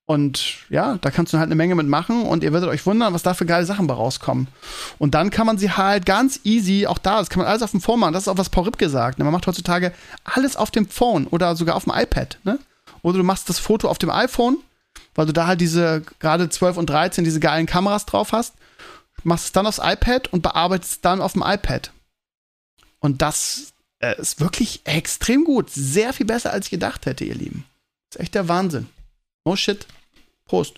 [0.07, 3.23] und ja, da kannst du halt eine Menge mitmachen und ihr werdet euch wundern, was
[3.23, 4.49] da für geile Sachen bei rauskommen.
[4.99, 7.71] Und dann kann man sie halt ganz easy, auch da, das kann man alles auf
[7.71, 8.13] dem Phone machen.
[8.13, 9.19] Das ist auch was Paul Ripp gesagt.
[9.19, 9.25] Ne?
[9.25, 9.93] Man macht heutzutage
[10.25, 12.39] alles auf dem Phone oder sogar auf dem iPad.
[12.45, 12.59] Ne?
[13.03, 14.59] Oder du machst das Foto auf dem iPhone,
[15.15, 18.55] weil du da halt diese, gerade 12 und 13, diese geilen Kameras drauf hast.
[19.25, 21.93] Machst es dann aufs iPad und bearbeitest es dann auf dem iPad.
[22.99, 25.71] Und das äh, ist wirklich extrem gut.
[25.71, 27.65] Sehr viel besser, als ich gedacht hätte, ihr Lieben.
[28.11, 28.89] Ist echt der Wahnsinn.
[29.45, 29.87] No shit.
[30.45, 30.75] Prost.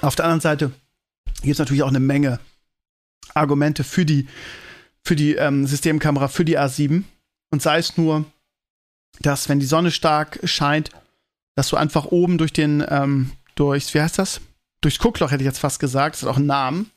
[0.00, 0.72] Auf der anderen Seite
[1.42, 2.38] gibt es natürlich auch eine Menge
[3.34, 4.28] Argumente für die,
[5.04, 7.04] für die ähm, Systemkamera, für die A7.
[7.50, 8.24] Und sei es nur,
[9.20, 10.90] dass, wenn die Sonne stark scheint,
[11.54, 14.40] dass du einfach oben durch den, ähm, durchs, wie heißt das?
[14.80, 16.90] Durchs Guckloch hätte ich jetzt fast gesagt, das ist auch ein Namen.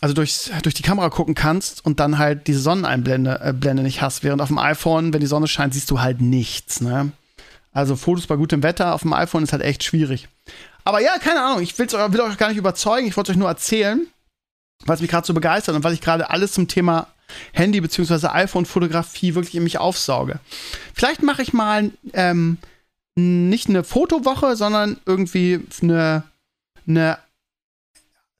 [0.00, 4.02] Also durchs, durch die Kamera gucken kannst und dann halt diese Sonneneinblende äh, Blende nicht
[4.02, 4.22] hast.
[4.22, 7.12] Während auf dem iPhone, wenn die Sonne scheint, siehst du halt nichts, ne?
[7.72, 10.28] Also Fotos bei gutem Wetter auf dem iPhone ist halt echt schwierig.
[10.84, 13.48] Aber ja, keine Ahnung, ich will's, will euch gar nicht überzeugen, ich wollte euch nur
[13.48, 14.06] erzählen,
[14.84, 17.08] was mich gerade so begeistert und weil ich gerade alles zum Thema
[17.52, 18.28] Handy- bzw.
[18.28, 20.40] iPhone-Fotografie wirklich in mich aufsauge.
[20.94, 22.58] Vielleicht mache ich mal ähm,
[23.16, 26.24] nicht eine Fotowoche, sondern irgendwie eine,
[26.86, 27.18] eine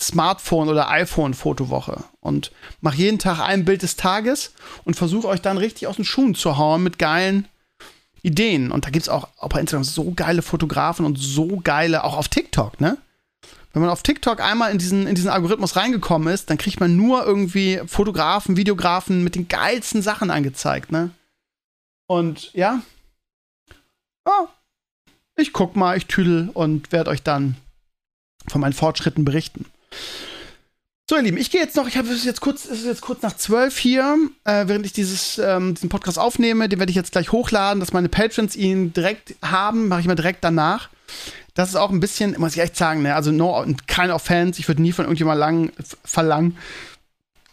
[0.03, 4.53] Smartphone- oder iPhone-Fotowoche und mache jeden Tag ein Bild des Tages
[4.85, 7.49] und versuche euch dann richtig aus den Schuhen zu hauen mit geilen
[8.23, 8.73] Ideen.
[8.73, 12.17] Und da gibt es auch, auch bei Instagram so geile Fotografen und so geile, auch
[12.17, 12.99] auf TikTok, ne?
[13.75, 16.97] Wenn man auf TikTok einmal in diesen, in diesen Algorithmus reingekommen ist, dann kriegt man
[16.97, 21.11] nur irgendwie Fotografen, Videografen mit den geilsten Sachen angezeigt, ne?
[22.07, 22.83] Und ja,
[24.25, 24.47] oh,
[25.37, 27.57] ich guck mal, ich tüdel und werde euch dann
[28.47, 29.67] von meinen Fortschritten berichten.
[31.11, 33.03] So, ihr Lieben, ich gehe jetzt noch, ich habe es jetzt kurz, es ist jetzt
[33.03, 36.97] kurz nach zwölf hier, äh, während ich dieses, ähm, diesen Podcast aufnehme, den werde ich
[36.97, 40.91] jetzt gleich hochladen, dass meine Patrons ihn direkt haben, mache ich mal direkt danach
[41.55, 44.69] das ist auch ein bisschen, muss ich echt sagen, ne, also no, keine Offense, ich
[44.69, 45.73] würde nie von irgendjemandem lang,
[46.05, 46.59] verlangen,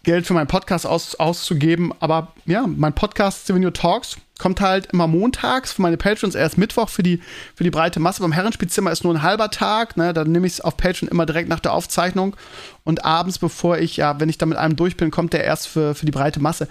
[0.04, 5.06] Geld für meinen Podcast aus, auszugeben, aber ja, mein Podcast Souvenir Talks kommt halt immer
[5.06, 7.22] montags für meine Patrons, erst Mittwoch für die,
[7.54, 8.24] für die breite Masse.
[8.24, 11.28] Beim Herrenspielzimmer ist nur ein halber Tag, ne, dann nehme ich es auf Patreon immer
[11.28, 12.36] direkt nach der Aufzeichnung
[12.84, 15.68] und abends, bevor ich, ja, wenn ich da mit einem durch bin, kommt der erst
[15.68, 16.68] für, für die breite Masse.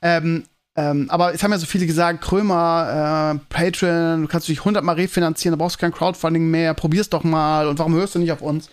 [0.00, 0.44] Ähm,
[0.80, 4.94] ähm, aber es haben ja so viele gesagt, Krömer, äh, Patreon, du kannst dich hundertmal
[4.94, 8.32] refinanzieren, da brauchst du kein Crowdfunding mehr, probier's doch mal und warum hörst du nicht
[8.32, 8.70] auf uns?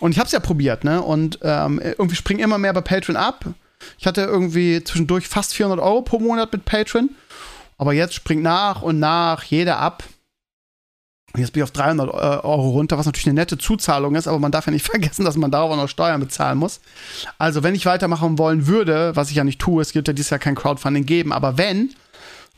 [0.00, 1.02] Und ich hab's ja probiert, ne?
[1.02, 3.44] Und ähm, irgendwie springen immer mehr bei Patreon ab.
[3.98, 7.10] Ich hatte irgendwie zwischendurch fast 400 Euro pro Monat mit Patreon.
[7.78, 10.04] Aber jetzt springt nach und nach jeder ab.
[11.36, 14.38] Jetzt bin ich auf 300 äh, Euro runter, was natürlich eine nette Zuzahlung ist, aber
[14.38, 16.80] man darf ja nicht vergessen, dass man darauf auch noch Steuern bezahlen muss.
[17.38, 20.30] Also, wenn ich weitermachen wollen würde, was ich ja nicht tue, es gibt ja dieses
[20.30, 21.90] Jahr kein Crowdfunding geben, aber wenn,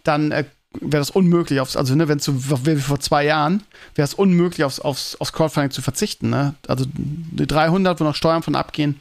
[0.03, 0.45] dann äh,
[0.81, 2.35] wäre das unmöglich, aufs, also ne, wenn es so
[2.67, 3.63] wie vor zwei Jahren,
[3.95, 6.31] wäre es unmöglich, aufs, aufs, aufs Crowdfunding zu verzichten.
[6.31, 6.55] Ne?
[6.67, 9.01] Also die 300, wo noch Steuern von abgehen.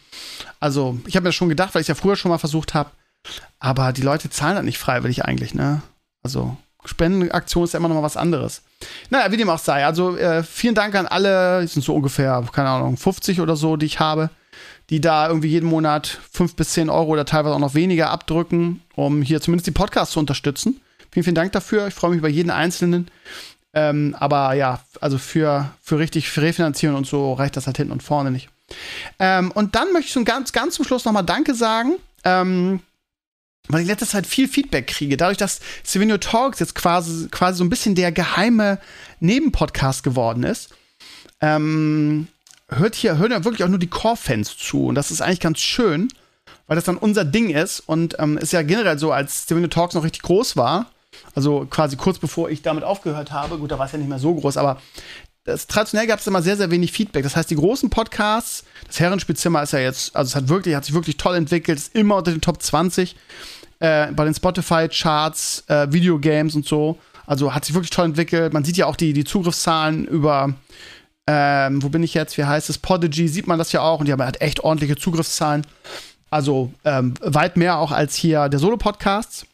[0.60, 2.74] Also, ich habe mir das schon gedacht, weil ich es ja früher schon mal versucht
[2.74, 2.92] habe,
[3.60, 5.82] aber die Leute zahlen das nicht freiwillig eigentlich, ne?
[6.22, 8.62] Also, Spendenaktion ist ja immer noch mal was anderes.
[9.10, 9.86] Naja, wie dem auch sei.
[9.86, 13.78] Also äh, vielen Dank an alle, es sind so ungefähr, keine Ahnung, 50 oder so,
[13.78, 14.30] die ich habe,
[14.90, 18.82] die da irgendwie jeden Monat 5 bis 10 Euro oder teilweise auch noch weniger abdrücken,
[18.96, 20.82] um hier zumindest die Podcasts zu unterstützen.
[21.12, 21.88] Vielen, vielen Dank dafür.
[21.88, 23.10] Ich freue mich über jeden Einzelnen.
[23.74, 28.04] Ähm, aber ja, also für, für richtig Refinanzieren und so reicht das halt hinten und
[28.04, 28.50] vorne nicht.
[29.20, 31.96] Ähm, und dann möchte ich so ganz, ganz zum Schluss nochmal Danke sagen.
[32.24, 32.82] Ähm,
[33.70, 35.18] weil ich letzte Zeit viel Feedback kriege.
[35.18, 38.80] Dadurch, dass Savinio Talks jetzt quasi, quasi so ein bisschen der geheime
[39.20, 40.76] Nebenpodcast geworden ist,
[41.40, 42.28] ähm,
[42.70, 44.88] hört hier, hören ja wirklich auch nur die Core-Fans zu.
[44.88, 46.10] Und das ist eigentlich ganz schön,
[46.68, 47.80] weil das dann unser Ding ist.
[47.80, 50.88] Und ähm, ist ja generell so, als Savinio Talks noch richtig groß war,
[51.36, 54.20] also quasi kurz bevor ich damit aufgehört habe, gut, da war es ja nicht mehr
[54.20, 54.82] so groß, aber
[55.46, 57.24] das, traditionell gab es immer sehr, sehr wenig Feedback.
[57.24, 60.86] Das heißt, die großen Podcasts, das Herrenspielzimmer ist ja jetzt, also es hat wirklich, hat
[60.86, 63.16] sich wirklich toll entwickelt, ist immer unter den Top 20
[63.80, 66.98] äh, bei den Spotify-Charts, äh, Videogames und so.
[67.26, 68.54] Also hat sich wirklich toll entwickelt.
[68.54, 70.54] Man sieht ja auch die, die Zugriffszahlen über,
[71.28, 72.38] ähm, wo bin ich jetzt?
[72.38, 72.78] Wie heißt es?
[72.78, 75.66] Podigy sieht man das ja auch und die haben halt echt ordentliche Zugriffszahlen.
[76.30, 79.46] Also ähm, weit mehr auch als hier der Solo-Podcasts.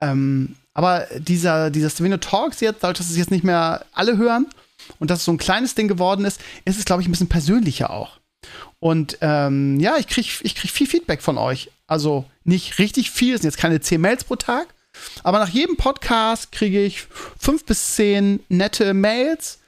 [0.00, 4.46] Ähm, aber dieser, dieser Stevenio Talks jetzt, dadurch, dass es jetzt nicht mehr alle hören,
[4.98, 7.28] und dass es so ein kleines Ding geworden ist, ist es, glaube ich, ein bisschen
[7.28, 8.18] persönlicher auch.
[8.80, 11.70] Und ähm, ja, ich kriege ich krieg viel Feedback von euch.
[11.86, 14.68] Also nicht richtig viel, es sind jetzt keine 10 Mails pro Tag,
[15.22, 17.06] aber nach jedem Podcast kriege ich
[17.38, 19.58] fünf bis zehn nette Mails,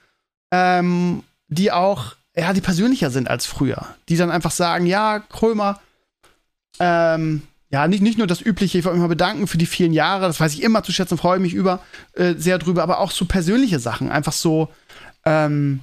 [0.51, 3.95] ähm, die auch, ja, die persönlicher sind als früher.
[4.09, 5.79] Die dann einfach sagen, ja, Krömer,
[6.79, 9.93] ähm, ja, nicht, nicht nur das Übliche, ich wollte mich mal bedanken für die vielen
[9.93, 11.81] Jahre, das weiß ich immer zu schätzen, freue mich über
[12.13, 14.69] äh, sehr drüber, aber auch so persönliche Sachen, einfach so,
[15.25, 15.81] ähm,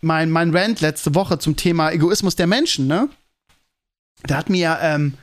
[0.00, 3.08] mein, mein Rant letzte Woche zum Thema Egoismus der Menschen, ne?
[4.24, 5.14] Da hat mir ähm,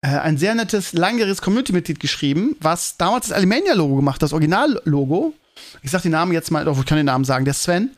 [0.00, 5.34] äh, ein sehr nettes, langjähriges Community-Mitglied geschrieben, was damals das Alimania-Logo gemacht, das Original-Logo.
[5.82, 7.90] Ich sag den Namen jetzt mal, ich kann den Namen sagen, der Sven.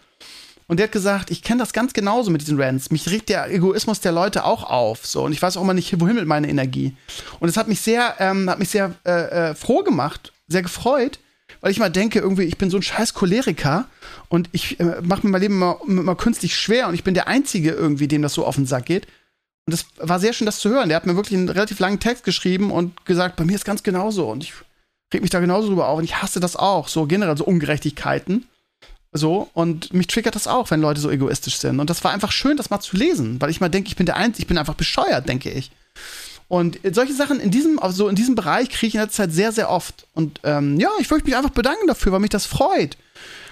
[0.66, 2.90] Und der hat gesagt, ich kenne das ganz genauso mit diesen Rants.
[2.90, 5.04] Mich regt der Egoismus der Leute auch auf.
[5.04, 6.96] So, und ich weiß auch immer nicht, wohin mit meiner Energie.
[7.40, 11.18] Und es hat mich sehr, ähm, hat mich sehr äh, äh, froh gemacht, sehr gefreut,
[11.60, 13.86] weil ich mal denke, irgendwie, ich bin so ein scheiß Choleriker
[14.28, 17.28] und ich äh, mache mir mein Leben immer, immer künstlich schwer und ich bin der
[17.28, 19.06] Einzige irgendwie, dem das so auf den Sack geht.
[19.66, 20.88] Und das war sehr schön, das zu hören.
[20.88, 23.82] Der hat mir wirklich einen relativ langen Text geschrieben und gesagt, bei mir ist ganz
[23.82, 24.52] genauso und ich
[25.12, 28.46] reg mich da genauso drüber auf und ich hasse das auch, so generell so Ungerechtigkeiten.
[29.16, 31.78] So, und mich triggert das auch, wenn Leute so egoistisch sind.
[31.78, 34.06] Und das war einfach schön, das mal zu lesen, weil ich mal denke, ich bin
[34.06, 35.70] der Einzige, ich bin einfach bescheuert, denke ich.
[36.48, 39.52] Und solche Sachen in diesem, also in diesem Bereich kriege ich in letzter Zeit sehr,
[39.52, 40.08] sehr oft.
[40.14, 42.96] Und ähm, ja, ich möchte mich einfach bedanken dafür, weil mich das freut.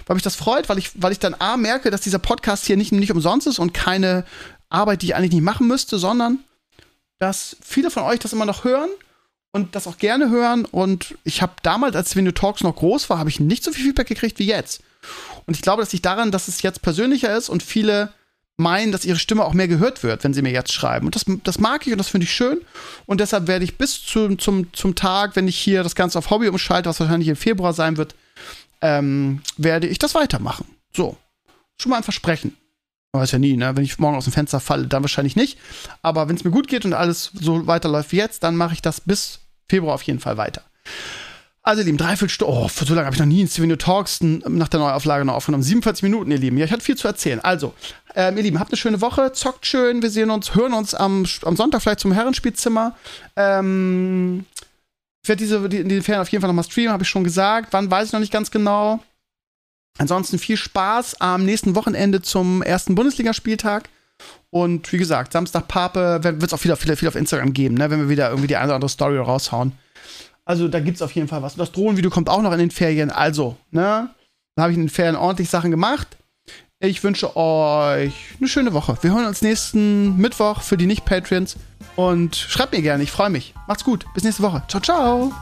[0.07, 2.77] Weil mich das freut, weil ich, weil ich dann A merke, dass dieser Podcast hier
[2.77, 4.25] nicht, nicht umsonst ist und keine
[4.69, 6.41] Arbeit, die ich eigentlich nicht machen müsste, sondern
[7.21, 8.91] dass viele von euch das immer noch hören
[9.53, 10.65] und das auch gerne hören.
[10.65, 13.85] Und ich habe damals, als Venue Talks noch groß war, habe ich nicht so viel
[13.87, 14.83] Feedback gekriegt wie jetzt.
[15.47, 18.13] Und ich glaube, dass ich daran, dass es jetzt persönlicher ist und viele
[18.57, 21.07] meinen, dass ihre Stimme auch mehr gehört wird, wenn sie mir jetzt schreiben.
[21.07, 22.61] Und das, das mag ich und das finde ich schön.
[23.07, 26.31] Und deshalb werde ich bis zu, zum, zum Tag, wenn ich hier das Ganze auf
[26.31, 28.15] Hobby umschalte, was wahrscheinlich im Februar sein wird,
[28.81, 30.67] ähm, werde ich das weitermachen.
[30.95, 31.17] So.
[31.81, 32.57] Schon mal ein Versprechen.
[33.13, 33.77] Man weiß ja nie, ne?
[33.77, 35.59] Wenn ich morgen aus dem Fenster falle, dann wahrscheinlich nicht.
[36.01, 38.83] Aber wenn es mir gut geht und alles so weiterläuft wie jetzt, dann mache ich
[38.83, 40.63] das bis Februar auf jeden Fall weiter.
[41.65, 42.55] Also, ihr Lieben, dreiviertel Stunde.
[42.55, 45.63] Oh, so lange habe ich noch nie in Steven Talks nach der Neuauflage noch aufgenommen.
[45.63, 46.57] 47 Minuten, ihr Lieben.
[46.57, 47.39] Ja, ich hatte viel zu erzählen.
[47.39, 47.73] Also,
[48.17, 50.03] ähm, ihr Lieben, habt eine schöne Woche, zockt schön.
[50.03, 52.97] Wir sehen uns, hören uns am, am Sonntag vielleicht zum Herrenspielzimmer.
[53.37, 54.45] Ähm,
[55.23, 57.69] ich werde diese, die, die Ferien auf jeden Fall nochmal streamen, habe ich schon gesagt.
[57.71, 59.01] Wann weiß ich noch nicht ganz genau.
[59.99, 63.89] Ansonsten viel Spaß am nächsten Wochenende zum ersten Bundesligaspieltag.
[64.51, 67.89] Und wie gesagt, Samstag Pape wird es auch wieder viel, viel auf Instagram geben, ne,
[67.91, 69.73] wenn wir wieder irgendwie die eine oder andere Story raushauen.
[70.45, 71.57] Also da gibt es auf jeden Fall was.
[71.57, 73.11] Das Drohnenvideo kommt auch noch in den Ferien.
[73.11, 74.11] Also, ne?
[74.57, 76.17] Da habe ich in den Ferien ordentlich Sachen gemacht.
[76.81, 78.99] Ich wünsche euch eine schöne Woche.
[79.03, 81.57] Wir hören uns nächsten Mittwoch für die Nicht-Patreons.
[81.95, 83.55] Und schreibt mir gerne, ich freue mich.
[83.69, 84.05] Macht's gut.
[84.15, 84.63] Bis nächste Woche.
[84.69, 85.33] Ciao, ciao.